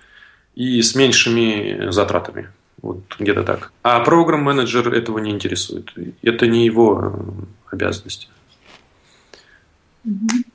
[0.54, 2.50] и с меньшими затратами.
[2.80, 3.72] Вот где-то так.
[3.82, 5.92] А программ-менеджер этого не интересует.
[6.22, 7.14] Это не его
[7.70, 8.28] обязанности.
[10.06, 10.52] Mm-hmm.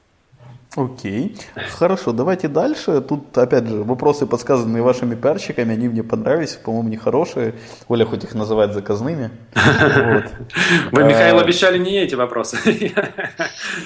[0.78, 1.36] Окей.
[1.80, 3.02] Хорошо, давайте дальше.
[3.02, 7.56] Тут, опять же, вопросы, подсказанные вашими пиарщиками, они мне понравились, по-моему, не хорошие.
[7.88, 9.32] Оля хоть их называет заказными.
[10.92, 12.58] Вы, Михаил, а, обещали не эти вопросы.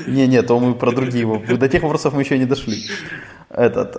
[0.05, 1.25] Не, не, то мы про другие.
[1.55, 2.83] До тех вопросов мы еще не дошли.
[3.49, 3.95] Этот.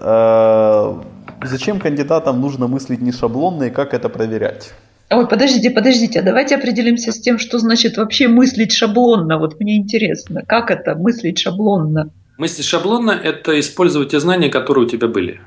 [1.44, 4.72] Зачем кандидатам нужно мыслить не шаблонно и как это проверять?
[5.10, 9.38] Ой, подождите, подождите, а давайте определимся с тем, что значит вообще мыслить шаблонно.
[9.38, 12.10] Вот мне интересно, как это мыслить шаблонно?
[12.38, 15.40] Мысли шаблонно– это использовать те знания, которые у тебя были.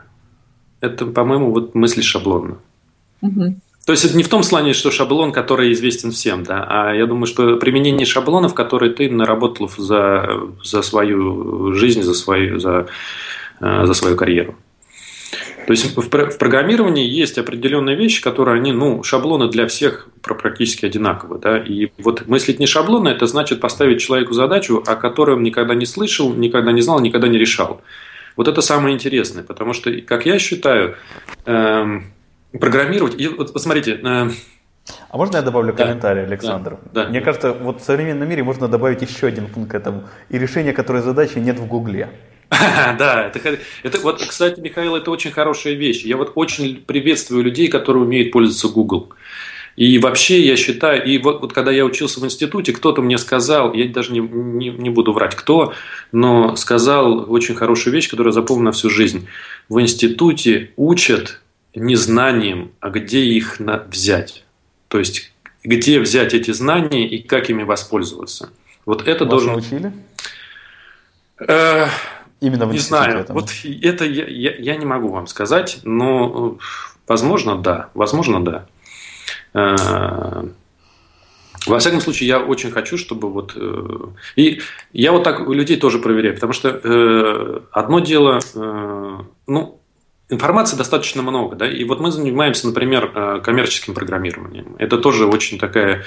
[0.81, 2.57] Это, по-моему, вот мысли шаблонно.
[3.21, 3.55] Угу.
[3.85, 7.05] То есть это не в том слане, что шаблон, который известен всем, да, а я
[7.05, 10.27] думаю, что применение шаблонов, которые ты наработал за,
[10.63, 12.87] за свою жизнь, за свою, за,
[13.61, 14.55] э, за свою карьеру.
[15.65, 21.39] То есть в, программировании есть определенные вещи, которые они, ну, шаблоны для всех практически одинаковы.
[21.39, 21.57] Да?
[21.57, 25.85] И вот мыслить не шаблонно, это значит поставить человеку задачу, о которой он никогда не
[25.85, 27.81] слышал, никогда не знал, никогда не решал.
[28.35, 30.95] Вот это самое интересное, потому что, как я считаю,
[31.45, 32.05] эм,
[32.51, 33.19] программировать...
[33.19, 34.29] И вот посмотрите, э,
[35.09, 35.85] а можно я добавлю да.
[35.85, 36.77] комментарий, Александр?
[36.93, 37.03] Да.
[37.03, 37.09] да.
[37.09, 40.03] Мне кажется, вот в современном мире можно добавить еще один пункт к этому.
[40.29, 42.09] И решение которой задачи нет в Гугле.
[42.97, 46.03] Да, это, это вот, кстати, Михаил, это очень хорошая вещь.
[46.03, 49.13] Я вот очень приветствую людей, которые умеют пользоваться Google.
[49.75, 53.73] И вообще я считаю, и вот, вот когда я учился в институте, кто-то мне сказал,
[53.73, 55.73] я даже не, не, не буду врать, кто,
[56.13, 59.27] но сказал очень хорошую вещь, которую я запомнил на всю жизнь.
[59.67, 61.41] В институте учат
[61.73, 64.45] не знанием, а где их на взять.
[64.87, 68.51] То есть, где взять эти знания и как ими воспользоваться.
[68.85, 69.51] Вот это Вас должен...
[69.51, 69.91] научили?
[72.41, 73.19] Э, Именно в Не знаю.
[73.19, 73.39] Этому.
[73.39, 76.57] Вот это я, я, я не могу вам сказать, но
[77.07, 77.89] возможно, да.
[77.93, 78.65] Возможно, да.
[79.53, 80.43] Э,
[81.65, 83.53] во всяком случае, я очень хочу, чтобы вот...
[83.55, 84.61] Э, и
[84.93, 88.39] я вот так людей тоже проверяю, потому что э, одно дело,
[89.47, 89.79] ну,
[90.29, 94.75] информации достаточно много, да, и вот мы занимаемся, например, коммерческим программированием.
[94.77, 96.03] Это тоже очень такая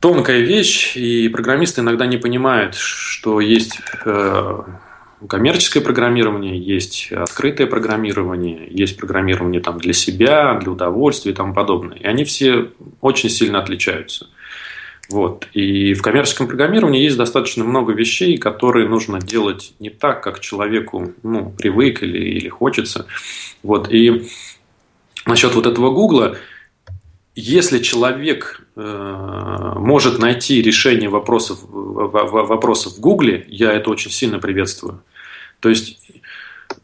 [0.00, 3.78] тонкая вещь, и программисты иногда не понимают, что есть
[5.28, 11.96] коммерческое программирование, есть открытое программирование, есть программирование там для себя, для удовольствия и тому подобное.
[11.96, 12.70] И они все
[13.00, 14.28] очень сильно отличаются.
[15.08, 15.46] Вот.
[15.52, 21.12] И в коммерческом программировании есть достаточно много вещей, которые нужно делать не так, как человеку
[21.22, 23.06] ну, привык или, или хочется.
[23.62, 23.92] Вот.
[23.92, 24.28] И
[25.26, 26.36] насчет вот этого Гугла,
[27.34, 35.02] если человек э, может найти решение вопросов, вопросов в Гугле, я это очень сильно приветствую.
[35.62, 35.98] То есть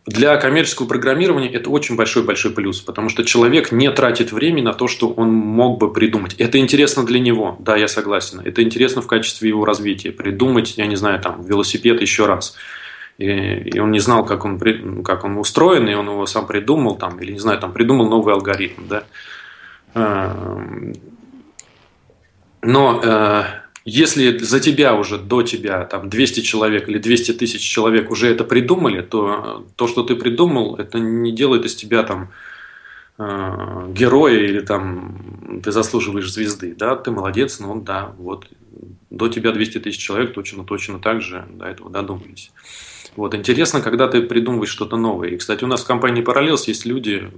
[0.07, 4.87] для коммерческого программирования это очень большой-большой плюс, потому что человек не тратит время на то,
[4.87, 6.35] что он мог бы придумать.
[6.35, 8.41] Это интересно для него, да, я согласен.
[8.41, 10.13] Это интересно в качестве его развития.
[10.13, 12.57] Придумать, я не знаю, там, велосипед еще раз.
[13.19, 16.97] И, и он не знал, как он, как он устроен, и он его сам придумал,
[16.97, 19.03] там, или, не знаю, там, придумал новый алгоритм, да.
[19.95, 20.95] Эм,
[22.63, 23.43] но э,
[23.85, 28.45] если за тебя уже, до тебя, там 200 человек или 200 тысяч человек уже это
[28.45, 32.31] придумали, то то, что ты придумал, это не делает из тебя там
[33.19, 38.47] э, героя или там ты заслуживаешь звезды, да, ты молодец, но да, вот
[39.11, 42.51] до тебя 200 тысяч человек точно, точно так же до этого додумались.
[43.17, 45.31] Вот, интересно, когда ты придумываешь что-то новое.
[45.31, 47.31] И, кстати, у нас в компании Parallels есть люди,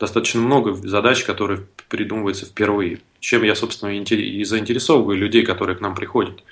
[0.00, 3.00] достаточно много задач, которые придумываются впервые.
[3.20, 6.42] Чем я, собственно, и заинтересовываю людей, которые к нам приходят.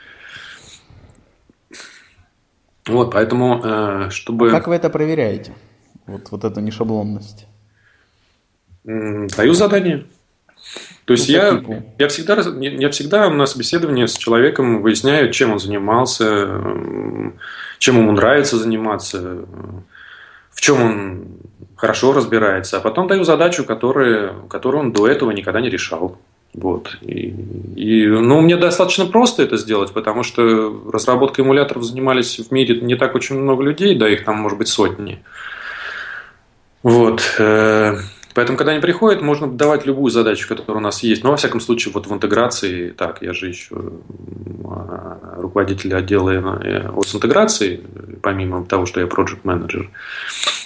[2.86, 4.49] Вот, поэтому, э, чтобы...
[4.49, 5.55] А как вы это проверяете?
[6.07, 7.46] Вот, вот эту нешаблонность.
[8.84, 10.07] Даю задание.
[11.05, 11.62] То есть ну, я,
[11.99, 16.46] я, всегда, я всегда на собеседовании с человеком выясняю, чем он занимался,
[17.78, 19.46] чем ему нравится заниматься,
[20.53, 21.24] в чем он
[21.76, 26.18] хорошо разбирается, а потом даю задачу, которую, которую он до этого никогда не решал.
[26.55, 26.96] Вот.
[27.03, 27.28] И,
[27.76, 32.96] и, ну, мне достаточно просто это сделать, потому что разработкой эмуляторов занимались в мире не
[32.96, 35.22] так очень много людей, да, их там может быть сотни.
[36.82, 37.22] Вот.
[38.39, 41.24] Поэтому, когда они приходят, можно давать любую задачу, которая у нас есть.
[41.24, 43.74] Но, во всяком случае, вот в интеграции, так, я же еще
[44.64, 47.80] а, руководитель отдела э, ОС интеграции,
[48.22, 49.91] помимо того, что я проект менеджер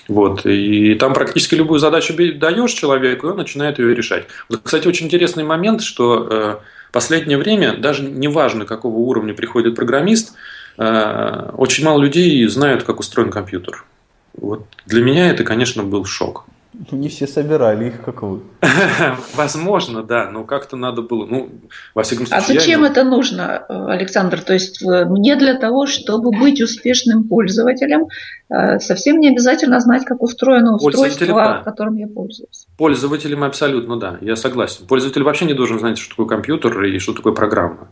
[0.07, 0.45] Вот.
[0.45, 4.27] И там практически любую задачу даешь человеку, и он начинает ее решать.
[4.51, 6.57] Вот, кстати, очень интересный момент, что э,
[6.93, 10.35] последнее время, даже неважно, какого уровня приходит программист,
[10.77, 13.87] э, очень мало людей знают, как устроен компьютер.
[14.35, 16.45] Вот для меня это, конечно, был шок.
[16.75, 18.41] Ну, не все собирали их, как вы.
[19.35, 21.51] Возможно, да, но как-то надо было, ну,
[21.95, 22.57] во всяком а случае...
[22.57, 22.89] А зачем я...
[22.89, 24.41] это нужно, Александр?
[24.41, 28.07] То есть э, мне для того, чтобы быть успешным пользователем,
[28.49, 31.62] э, совсем не обязательно знать, как устроено устройство, да.
[31.62, 32.66] которым я пользуюсь.
[32.79, 34.87] Пользователем абсолютно, да, я согласен.
[34.87, 37.89] Пользователь вообще не должен знать, что такое компьютер и что такое программа.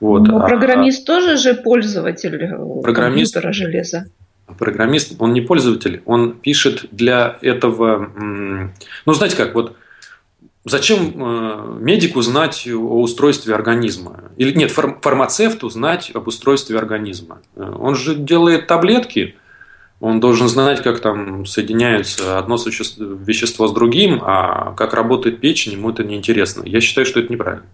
[0.00, 0.26] Вот.
[0.26, 1.12] Но а, программист а...
[1.12, 3.34] тоже же пользователь э, программист...
[3.34, 4.06] компьютера железа
[4.58, 8.10] программист, он не пользователь, он пишет для этого,
[9.06, 9.76] ну, знаете как, вот
[10.64, 14.24] зачем э, медику знать о устройстве организма?
[14.36, 17.40] Или нет, фармацевту знать об устройстве организма?
[17.56, 19.36] Э, он же делает таблетки,
[20.00, 25.90] он должен знать, как там соединяется одно вещество с другим, а как работает печень, ему
[25.90, 26.62] это неинтересно.
[26.66, 27.66] Я считаю, что это неправильно.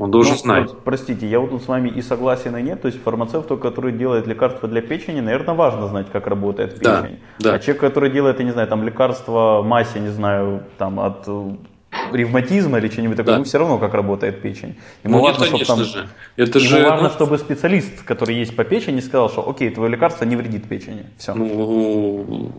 [0.00, 0.70] Он должен ну, знать.
[0.82, 2.80] Простите, я вот тут с вами и согласен, и нет.
[2.80, 7.18] То есть фармацевту, который делает лекарства для печени, наверное, важно знать, как работает печень.
[7.38, 7.54] Да, да.
[7.54, 11.50] А человек, который делает, я не знаю, там лекарство массе, не знаю, там от э,
[12.12, 13.44] ревматизма или что-нибудь такое, да.
[13.44, 14.78] все равно как работает печень.
[15.04, 16.08] Ему ну, важно, чтобы там, же.
[16.36, 17.14] Это ему же, важно, ну...
[17.14, 21.04] чтобы специалист, который есть по печени, сказал, что окей, твое лекарство не вредит печени.
[21.18, 21.34] Все.
[21.34, 22.52] Ну,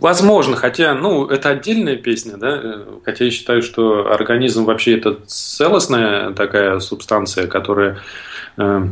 [0.00, 6.32] Возможно, хотя, ну, это отдельная песня, да, хотя я считаю, что организм вообще это целостная
[6.32, 7.98] такая субстанция, которая
[8.58, 8.86] э,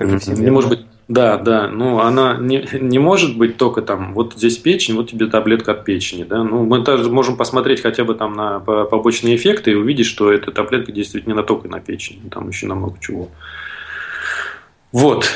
[0.00, 4.58] не может быть, да, да, ну, она не, не может быть только там, вот здесь
[4.58, 8.34] печень, вот тебе таблетка от печени, да, ну, мы также можем посмотреть хотя бы там
[8.34, 12.48] на побочные эффекты и увидеть, что эта таблетка действует не на только на печень, там
[12.48, 13.28] еще на много чего.
[14.92, 15.28] Вот.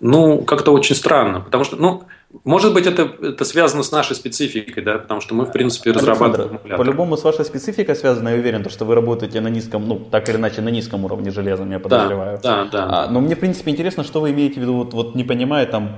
[0.00, 2.04] Ну, как-то очень странно, потому что, ну,
[2.44, 6.58] может быть, это, это связано с нашей спецификой, да, потому что мы, в принципе, разрабатываем
[6.76, 10.28] По-любому с вашей спецификой связано, я уверен, то, что вы работаете на низком, ну, так
[10.28, 12.38] или иначе, на низком уровне железа, я подозреваю.
[12.42, 13.04] Да, да, да.
[13.04, 15.66] А, но мне, в принципе, интересно, что вы имеете в виду, вот, вот не понимая
[15.66, 15.96] там,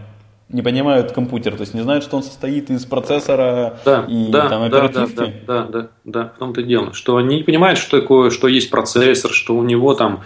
[0.48, 4.48] не понимают компьютер, то есть не знают, что он состоит из процессора да, и да,
[4.48, 5.34] там, оперативки.
[5.46, 8.30] Да, да, да, да, да, в том-то и дело, что они не понимают, что такое,
[8.30, 10.22] что есть процессор, что у него там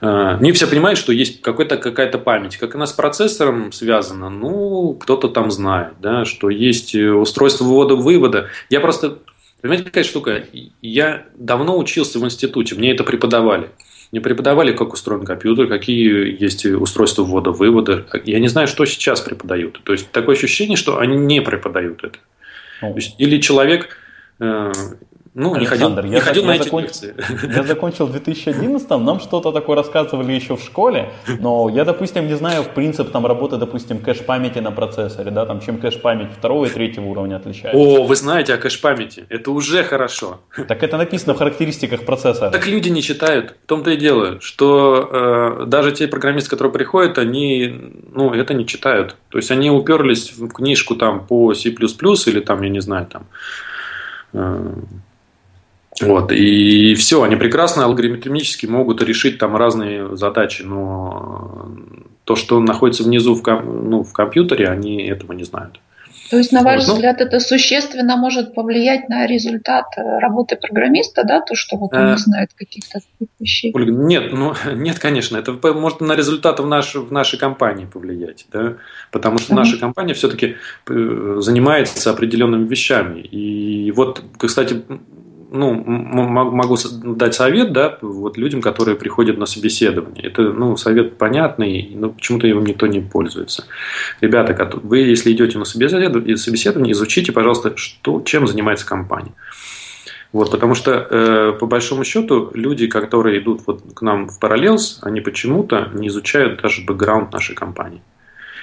[0.00, 2.56] не все понимают, что есть какой-то, какая-то память.
[2.56, 8.48] Как она с процессором связана, ну, кто-то там знает, да, что есть э, устройство ввода-вывода.
[8.70, 9.18] Я просто,
[9.60, 10.44] понимаете, какая штука?
[10.82, 13.70] Я давно учился в институте, мне это преподавали.
[14.12, 18.06] Мне преподавали, как устроен компьютер, какие есть устройства ввода-вывода.
[18.24, 19.80] Я не знаю, что сейчас преподают.
[19.82, 22.18] То есть такое ощущение, что они не преподают это.
[22.80, 22.94] Ну.
[22.94, 23.96] есть, или человек
[24.38, 24.72] э,
[25.34, 26.82] ну, Александр, не ходил, не я, ходил я, на я, эти закон...
[26.82, 27.14] лекции.
[27.54, 31.10] я закончил в 2011 нам что-то такое рассказывали еще в школе,
[31.40, 35.60] но я, допустим, не знаю в принцип там работы, допустим, кэш-памяти на процессоре, да, там,
[35.60, 37.78] чем кэш-память второго и третьего уровня отличается.
[37.78, 40.40] О, вы знаете о кэш-памяти, это уже хорошо.
[40.66, 42.50] Так это написано в характеристиках процессора.
[42.50, 45.08] Так люди не читают, в том-то и дело, что
[45.60, 49.16] э, даже те программисты, которые приходят, они, ну, это не читают.
[49.28, 53.26] То есть они уперлись в книжку там по C++ или там, я не знаю, там
[54.32, 54.74] э,
[56.02, 61.70] вот, и все, они прекрасно алгоритмически могут решить там разные задачи, но
[62.24, 65.80] то, что находится внизу в, ком, ну, в компьютере, они этого не знают.
[66.30, 70.56] То есть, на ваш вот, ну, взгляд, это существенно может повлиять на результат э, работы
[70.56, 73.00] программиста, да, то, что вот он не э, знает каких-то
[73.40, 73.72] вещей?
[73.74, 78.46] Ольга, нет, ну, нет, конечно, это может на результат в, наш, в нашей компании повлиять,
[78.52, 78.74] да,
[79.10, 79.56] потому что uh-huh.
[79.56, 83.20] наша компания все-таки э, занимается определенными вещами.
[83.20, 84.82] И вот, кстати,
[85.50, 90.24] ну, могу дать совет, да, вот людям, которые приходят на собеседование.
[90.24, 93.64] Это, ну, совет понятный, но почему-то его никто не пользуется.
[94.20, 99.32] Ребята, вы, если идете на собеседование, изучите, пожалуйста, что, чем занимается компания.
[100.32, 104.98] Вот, потому что, э, по большому счету, люди, которые идут вот к нам в Parallels,
[105.00, 108.02] они почему-то не изучают даже бэкграунд нашей компании.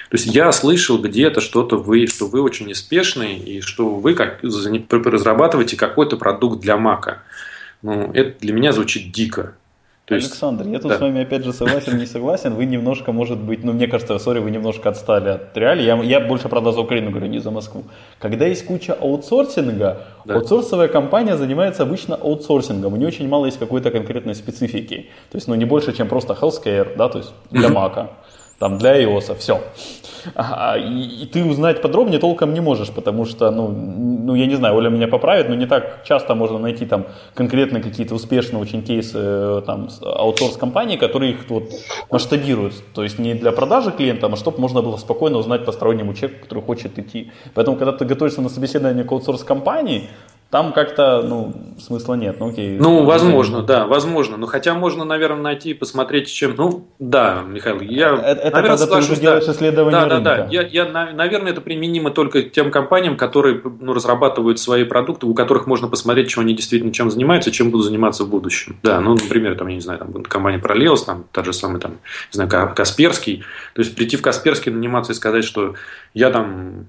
[0.08, 4.40] То есть я слышал где-то что-то вы, что вы очень неспешные и что вы как
[4.42, 7.22] разрабатываете какой-то продукт для Мака.
[7.82, 9.54] Ну, это для меня звучит дико.
[10.06, 10.98] То есть, Александр, я тут да.
[10.98, 12.54] с вами опять же согласен, не согласен.
[12.54, 15.84] Вы немножко, может быть, ну мне кажется, сори, вы немножко отстали от реалий.
[15.84, 17.82] Я, я больше, правда, за Украину говорю, не за Москву.
[18.20, 20.34] Когда есть куча аутсорсинга, да.
[20.36, 22.92] аутсорсовая компания занимается обычно аутсорсингом.
[22.92, 25.08] У нее очень мало есть какой-то конкретной специфики.
[25.32, 28.10] То есть, ну не больше, чем просто healthcare, да, то есть для Мака
[28.58, 29.60] там для iOS, все.
[30.78, 34.74] И, и ты узнать подробнее толком не можешь, потому что, ну, ну, я не знаю,
[34.74, 39.18] Оля меня поправит, но не так часто можно найти там конкретно какие-то успешные очень кейсы
[39.18, 41.70] э, там аутсорс-компаний, которые их вот
[42.10, 42.74] масштабируют.
[42.92, 46.64] То есть не для продажи клиентам, а чтобы можно было спокойно узнать постороннему человеку, который
[46.64, 47.30] хочет идти.
[47.54, 50.08] Поэтому, когда ты готовишься на собеседование к аутсорс-компании,
[50.50, 52.36] там как-то, ну, смысла нет.
[52.38, 52.78] Ну, окей.
[52.78, 54.36] Ну, возможно, да, возможно.
[54.36, 56.54] Но хотя можно, наверное, найти и посмотреть, чем.
[56.56, 58.14] Ну, да, Михаил, я.
[58.14, 60.20] Это, наверное, когда ты уже делаешь да, исследование да, рынка.
[60.20, 65.26] Да, да, я, я, наверное, это применимо только тем компаниям, которые ну, разрабатывают свои продукты,
[65.26, 68.76] у которых можно посмотреть, чем они действительно чем занимаются, чем будут заниматься в будущем.
[68.84, 71.92] Да, ну, например, там, я не знаю, там компания Parallels, там, тот же самый, там,
[72.32, 73.42] не знаю, Касперский.
[73.74, 75.74] То есть прийти в Касперский, наниматься и сказать, что
[76.14, 76.86] я там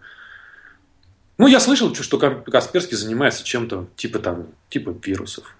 [1.38, 5.55] ну, я слышал, что Касперский занимается чем-то типа там, типа вирусов.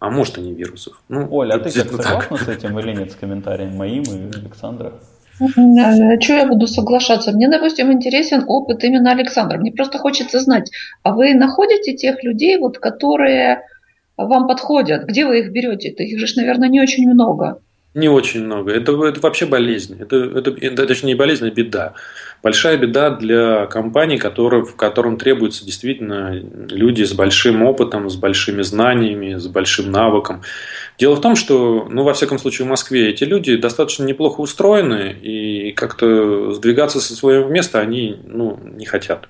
[0.00, 1.00] А может и не вирусов.
[1.08, 2.46] Ну, Оля, а ты как согласна так.
[2.46, 4.92] с этим или нет, с комментарием моим и Александра?
[5.38, 7.32] Что я буду соглашаться?
[7.32, 9.58] Мне, допустим, интересен опыт именно Александра.
[9.58, 10.70] Мне просто хочется знать,
[11.02, 13.62] а вы находите тех людей, вот, которые
[14.16, 15.04] вам подходят?
[15.04, 15.88] Где вы их берете?
[15.88, 17.60] Это их же, наверное, не очень много.
[17.94, 18.72] Не очень много.
[18.72, 19.96] Это, это вообще болезнь.
[20.00, 21.94] Это, это, это, точнее, не болезнь, а беда.
[22.42, 28.62] Большая беда для компаний, которые, в котором требуются действительно люди с большим опытом, с большими
[28.62, 30.42] знаниями, с большим навыком.
[30.98, 35.16] Дело в том, что, ну, во всяком случае, в Москве эти люди достаточно неплохо устроены,
[35.20, 39.28] и как-то сдвигаться со своего места они ну, не хотят.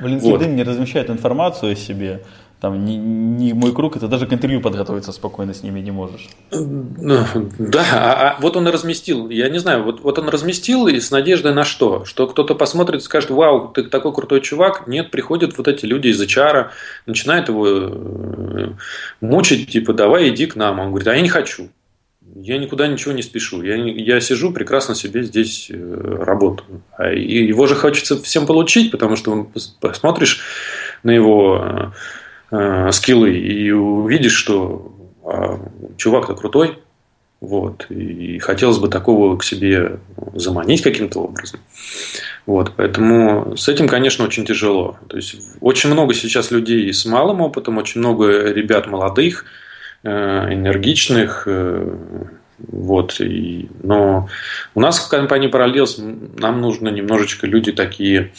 [0.00, 0.46] В LinkedIn вот.
[0.46, 2.22] не размещают информацию о себе
[2.66, 6.28] там не, не мой круг, это даже к интервью подготовиться спокойно с ними не можешь.
[6.50, 7.24] Ну,
[7.58, 9.28] да, а, а вот он и разместил.
[9.28, 12.04] Я не знаю, вот, вот он разместил и с надеждой на что?
[12.04, 14.88] Что кто-то посмотрит и скажет, вау, ты такой крутой чувак.
[14.88, 16.70] Нет, приходят вот эти люди из HR,
[17.06, 18.70] начинают его э,
[19.20, 20.80] мучить, типа, давай иди к нам.
[20.80, 21.68] Он говорит, а я не хочу.
[22.34, 23.62] Я никуда ничего не спешу.
[23.62, 26.82] Я, я сижу, прекрасно себе здесь э, работаю.
[26.98, 29.48] А его же хочется всем получить, потому что
[29.80, 30.40] посмотришь
[31.04, 31.92] на его
[32.50, 34.92] э, скиллы и увидишь, что
[35.24, 35.58] э,
[35.96, 36.78] чувак-то крутой,
[37.40, 39.98] вот, и хотелось бы такого к себе
[40.34, 41.60] заманить каким-то образом.
[42.46, 44.98] Вот, поэтому с этим, конечно, очень тяжело.
[45.08, 49.44] То есть очень много сейчас людей с малым опытом, очень много ребят молодых,
[50.02, 51.96] э, энергичных, э,
[52.58, 54.28] вот, и, но
[54.74, 58.32] у нас в компании Parallels нам нужно немножечко люди такие,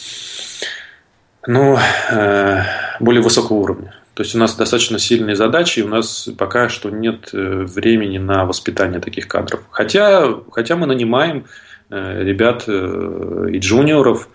[1.48, 1.78] ну,
[2.12, 2.62] э,
[3.00, 3.93] более высокого уровня.
[4.14, 8.18] То есть у нас достаточно сильные задачи, и у нас пока что нет э, времени
[8.18, 9.62] на воспитание таких кадров.
[9.72, 11.45] Хотя, хотя мы нанимаем
[11.89, 14.28] э, ребят и джуниоров,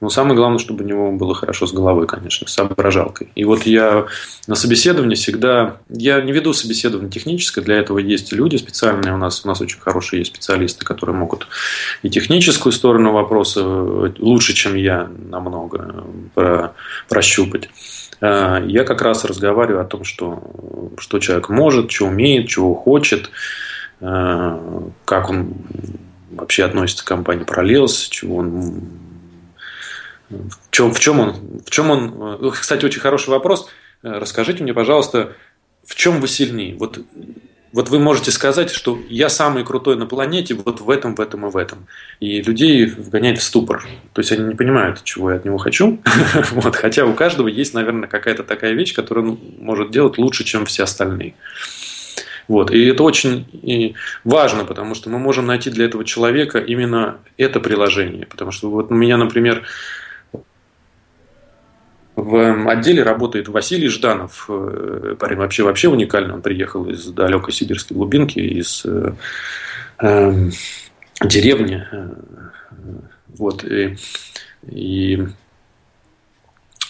[0.00, 3.30] но самое главное, чтобы у него было хорошо с головой, конечно, с соображалкой.
[3.34, 4.06] И вот я
[4.46, 5.78] на собеседовании всегда...
[5.88, 9.44] Я не веду собеседование техническое, для этого есть люди специальные у нас.
[9.44, 11.48] У нас очень хорошие есть специалисты, которые могут
[12.02, 16.74] и техническую сторону вопроса лучше, чем я, намного про,
[17.08, 17.70] прощупать.
[18.20, 20.42] я как раз разговариваю о том, что,
[20.98, 23.30] что человек может, что умеет, чего хочет,
[24.00, 25.54] как он
[26.30, 28.82] вообще относится к компании Пролилс, чего он
[30.30, 33.68] в чем, в чем он, в чем он, кстати, очень хороший вопрос.
[34.02, 35.32] Расскажите мне, пожалуйста,
[35.84, 36.76] в чем вы сильнее?
[36.76, 37.00] Вот
[37.76, 41.46] вот вы можете сказать, что я самый крутой на планете вот в этом, в этом
[41.46, 41.86] и в этом.
[42.20, 43.84] И людей вгоняет в ступор.
[44.14, 46.00] То есть они не понимают, чего я от него хочу.
[46.52, 50.64] вот, хотя у каждого есть, наверное, какая-то такая вещь, которую он может делать лучше, чем
[50.64, 51.34] все остальные.
[52.48, 52.70] Вот.
[52.70, 58.24] И это очень важно, потому что мы можем найти для этого человека именно это приложение.
[58.24, 59.64] Потому что вот у меня, например,
[62.16, 67.94] в отделе работает Василий Жданов, э, парень вообще вообще уникальный, он приехал из далекой сибирской
[67.94, 69.12] глубинки, из э,
[70.00, 70.50] э,
[71.22, 71.86] деревни,
[73.36, 73.98] вот, и,
[74.66, 75.28] и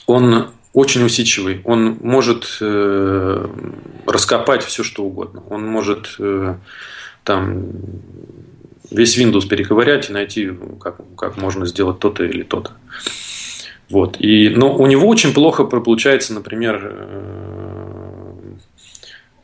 [0.06, 3.48] он очень усидчивый, он может э,
[4.06, 6.54] раскопать все что угодно, он может э,
[7.24, 7.72] там
[8.92, 10.50] весь Windows перековырять и найти,
[10.80, 12.72] как, как можно сделать то-то или то-то.
[13.90, 14.16] Вот.
[14.20, 18.26] И, но у него очень плохо получается, например, э,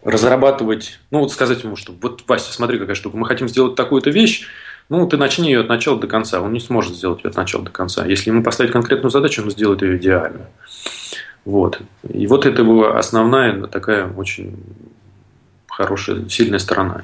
[0.05, 4.11] разрабатывать, ну вот сказать ему, что вот, Вася, смотри, какая штука, мы хотим сделать такую-то
[4.11, 4.47] вещь,
[4.89, 6.41] ну, ты начни ее от начала до конца.
[6.41, 8.05] Он не сможет сделать ее от начала до конца.
[8.05, 10.49] Если ему поставить конкретную задачу, он сделает ее идеально.
[11.45, 11.81] Вот.
[12.09, 14.57] И вот это была основная такая очень
[15.69, 17.03] хорошая, сильная сторона.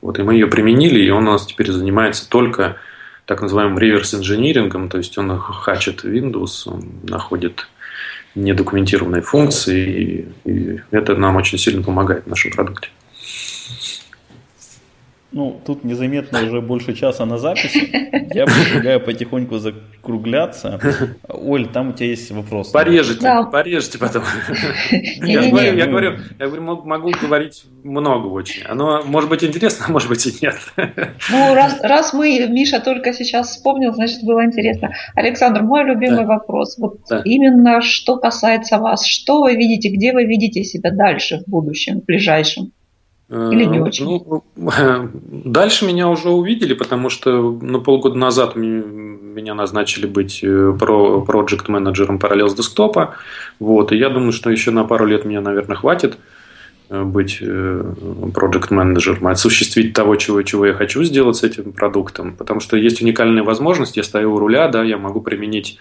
[0.00, 2.76] Вот, и мы ее применили, и он у нас теперь занимается только
[3.32, 7.66] так называемым реверс-инжинирингом, то есть он хачит Windows, он находит
[8.34, 12.90] недокументированные функции, и, и это нам очень сильно помогает в нашем продукте.
[15.32, 17.88] Ну, тут незаметно уже больше часа на записи.
[18.34, 20.78] Я предлагаю потихоньку закругляться.
[21.28, 22.68] Оль, там у тебя есть вопрос.
[22.68, 23.42] Порежете, да.
[23.44, 24.24] порежете потом.
[25.22, 28.62] Я говорю, я говорю, я говорю, могу говорить много очень.
[28.64, 30.56] Оно может быть интересно, а может быть и нет.
[31.30, 34.92] Ну, раз, раз мы, Миша только сейчас вспомнил, значит, было интересно.
[35.14, 36.26] Александр, мой любимый да.
[36.26, 36.76] вопрос.
[36.78, 37.22] Вот да.
[37.24, 42.04] именно что касается вас, что вы видите, где вы видите себя дальше в будущем, в
[42.04, 42.72] ближайшем?
[43.32, 44.04] Или не э, очень?
[44.04, 44.44] Ну,
[45.14, 47.30] дальше меня уже увидели, потому что
[47.62, 53.14] ну, полгода назад меня назначили быть э, про проект менеджером Parallels десктопа.
[53.58, 56.18] Вот, и я думаю, что еще на пару лет меня, наверное, хватит
[56.90, 57.42] э, быть
[58.34, 62.36] проект менеджером, осуществить того, чего, чего я хочу сделать с этим продуктом.
[62.36, 65.78] Потому что есть уникальная возможность, я стою у руля, да, я могу применить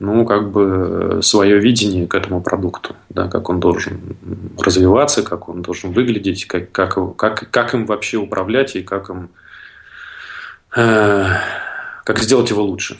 [0.00, 4.00] ну, как бы свое видение к этому продукту, да, как он должен
[4.58, 9.30] развиваться, как он должен выглядеть, как, как, как, как им вообще управлять и как им
[10.76, 11.26] э,
[12.04, 12.98] как сделать его лучше.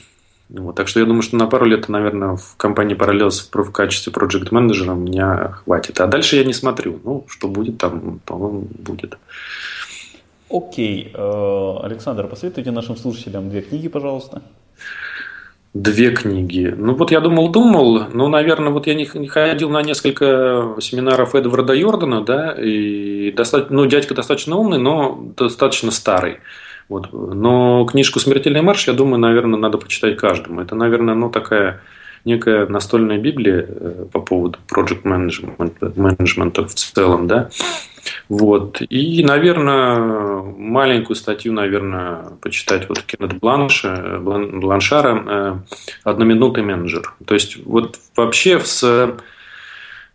[0.49, 4.11] Вот, так что я думаю, что на пару лет, наверное, в компании Parallels в качестве
[4.11, 6.01] проект менеджера меня хватит.
[6.01, 6.99] А дальше я не смотрю.
[7.03, 9.17] Ну, что будет там, то будет.
[10.49, 11.11] Окей.
[11.13, 14.41] Э, Александр, посоветуйте нашим слушателям две книги, пожалуйста.
[15.75, 16.73] Две книги.
[16.75, 21.73] Ну вот я думал, думал, ну, наверное, вот я не, ходил на несколько семинаров Эдварда
[21.73, 26.39] Йордана, да, и достаточно, ну, дядька достаточно умный, но достаточно старый.
[26.87, 27.13] Вот.
[27.13, 30.59] Но книжку «Смертельный марш», я думаю, наверное, надо почитать каждому.
[30.59, 31.81] Это, наверное, ну, такая
[32.25, 37.49] некая настольная библия э, по поводу project management, менеджмента в целом, да.
[38.27, 38.81] Вот.
[38.81, 39.97] И, наверное,
[40.41, 45.55] маленькую статью, наверное, почитать вот Кеннет Бланша, Бланшара э,
[46.03, 47.13] «Одноминутный менеджер».
[47.25, 48.83] То есть, вот вообще с,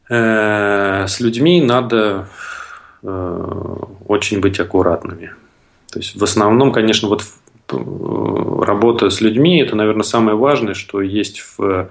[0.08, 2.28] э, с людьми надо
[3.02, 3.76] э,
[4.06, 5.32] очень быть аккуратными.
[5.90, 7.24] То есть, в основном, конечно, вот
[7.70, 11.88] работа с людьми– это, наверное, самое важное, что есть в,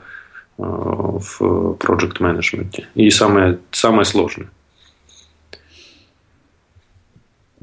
[0.58, 1.42] в
[1.80, 4.50] project менеджменте и самое, самое сложное.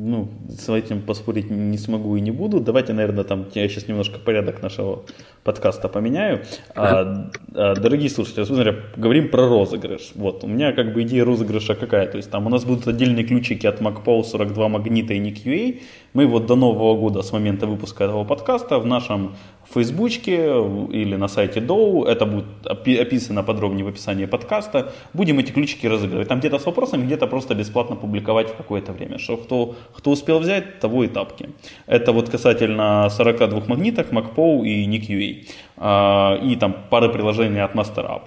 [0.02, 2.60] Ну, с этим поспорить не смогу и не буду.
[2.60, 5.04] Давайте, наверное, там я сейчас немножко порядок нашего
[5.44, 6.40] подкаста поменяю.
[6.74, 10.12] А, а, дорогие слушатели, смотря, говорим про розыгрыш.
[10.14, 12.06] Вот, у меня как бы идея розыгрыша какая.
[12.06, 15.80] То есть там у нас будут отдельные ключики от MacPow 42 Магнита и NickUA.
[16.14, 19.36] Мы вот до Нового года, с момента выпуска этого подкаста, в нашем
[19.74, 20.36] Фейсбучке
[20.92, 26.28] или на сайте Доу, это будет описано подробнее в описании подкаста, будем эти ключики разыгрывать.
[26.28, 29.18] Там где-то с вопросами, где-то просто бесплатно публиковать в какое-то время.
[29.18, 31.50] Что кто, кто успел взять, того и тапки.
[31.86, 35.46] Это вот касательно 42 магниток, MacPow и NickUA.
[35.76, 38.22] А, и там пары приложений от MasterUp.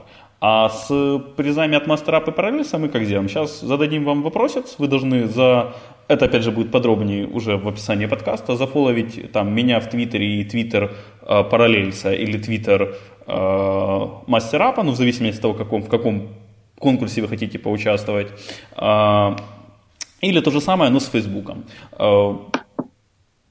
[0.45, 3.29] А с призами от MasterUp и Parallels мы как сделаем?
[3.29, 5.73] Сейчас зададим вам вопросец, вы должны за
[6.07, 8.55] это, опять же, будет подробнее уже в описании подкаста.
[8.55, 10.91] Зафоловить там меня в Твиттере и Твиттер
[11.21, 12.95] э, Параллельса или Твиттер
[13.25, 16.29] э, Мастерапа, ну, в зависимости от того, каком, в каком
[16.79, 18.27] конкурсе вы хотите поучаствовать.
[18.75, 19.35] А,
[20.21, 21.63] или то же самое, но с Фейсбуком.
[21.93, 22.39] А,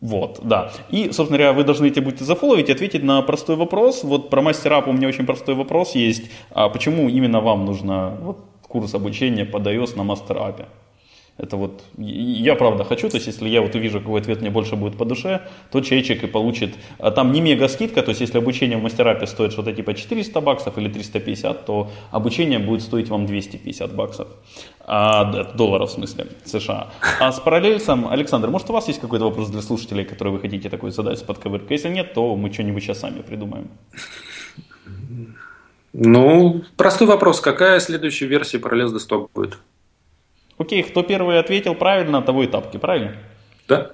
[0.01, 0.73] вот, да.
[0.91, 4.05] И, собственно говоря, вы должны эти будете зафоловить и ответить на простой вопрос.
[4.05, 6.31] Вот про мастер у меня очень простой вопрос есть.
[6.51, 10.67] А почему именно вам нужно вот, курс обучения по iOS на мастер-апе?
[11.39, 14.77] Это вот, я правда хочу, то есть если я вот увижу, какой ответ мне больше
[14.77, 18.37] будет по душе, то человечек и получит, а там не мега скидка, то есть если
[18.37, 23.27] обучение в мастерапе стоит что-то типа 400 баксов или 350, то обучение будет стоить вам
[23.27, 24.29] 250 баксов,
[24.81, 25.25] а,
[25.55, 26.91] долларов в смысле, США.
[27.19, 30.69] А с параллельсом, Александр, может у вас есть какой-то вопрос для слушателей, который вы хотите
[30.69, 31.77] такой задать с подковыркой?
[31.77, 33.69] Если нет, то мы что-нибудь сейчас сами придумаем.
[35.95, 37.41] Ну, простой вопрос.
[37.41, 39.59] Какая следующая версия Parallels Desktop будет?
[40.59, 43.13] Окей, кто первый ответил правильно, того и тапки, правильно?
[43.69, 43.93] Да.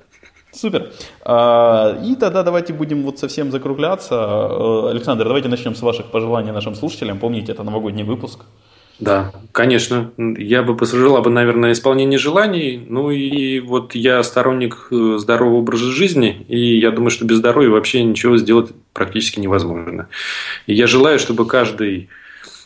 [0.53, 0.91] Супер.
[1.23, 4.15] А, и тогда давайте будем вот совсем закругляться.
[4.15, 7.19] Э, Александр, давайте начнем с ваших пожеланий нашим слушателям.
[7.19, 8.41] Помните, это новогодний выпуск.
[8.99, 10.11] Да, конечно.
[10.17, 12.85] Я бы пожелал бы, наверное, исполнение желаний.
[12.89, 17.71] Ну и вот я сторонник э, здорового образа жизни, и я думаю, что без здоровья
[17.71, 20.09] вообще ничего сделать практически невозможно.
[20.67, 22.09] И я желаю, чтобы каждый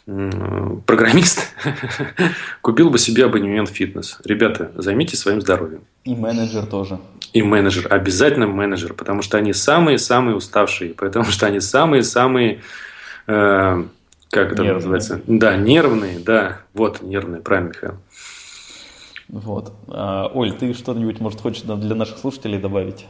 [0.07, 1.55] программист
[2.61, 4.19] купил бы себе абонемент в фитнес.
[4.25, 5.83] Ребята, займитесь своим здоровьем.
[6.05, 6.99] И менеджер тоже.
[7.33, 12.61] И менеджер, обязательно менеджер, потому что они самые-самые уставшие, потому что они самые-самые,
[13.27, 13.85] э,
[14.31, 14.75] как это нервные.
[14.75, 15.21] называется?
[15.27, 17.95] Да, нервные, да, вот нервные, правильно, Михаил.
[19.29, 19.73] Вот.
[19.89, 23.07] А, Оль, ты что-нибудь, может, хочешь для наших слушателей добавить?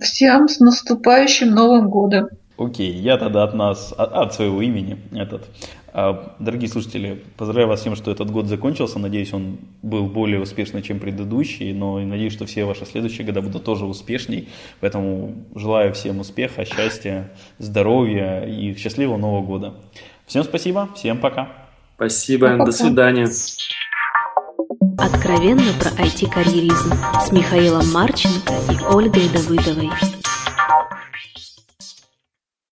[0.00, 2.28] Всем с наступающим Новым годом!
[2.56, 5.44] Окей, я тогда от нас, от своего имени, этот,
[6.38, 8.98] дорогие слушатели, поздравляю вас с тем, что этот год закончился.
[8.98, 13.40] Надеюсь, он был более успешный, чем предыдущий, но и надеюсь, что все ваши следующие года
[13.40, 14.48] будут тоже успешней.
[14.80, 19.74] Поэтому желаю всем успеха, счастья, здоровья и счастливого Нового года.
[20.26, 21.48] Всем спасибо, всем пока.
[21.94, 22.64] Спасибо, пока.
[22.66, 23.28] до свидания.
[24.98, 26.92] Откровенно про IT-карьеризм
[27.22, 29.88] с Михаилом Марченко и Ольгой Давыдовой.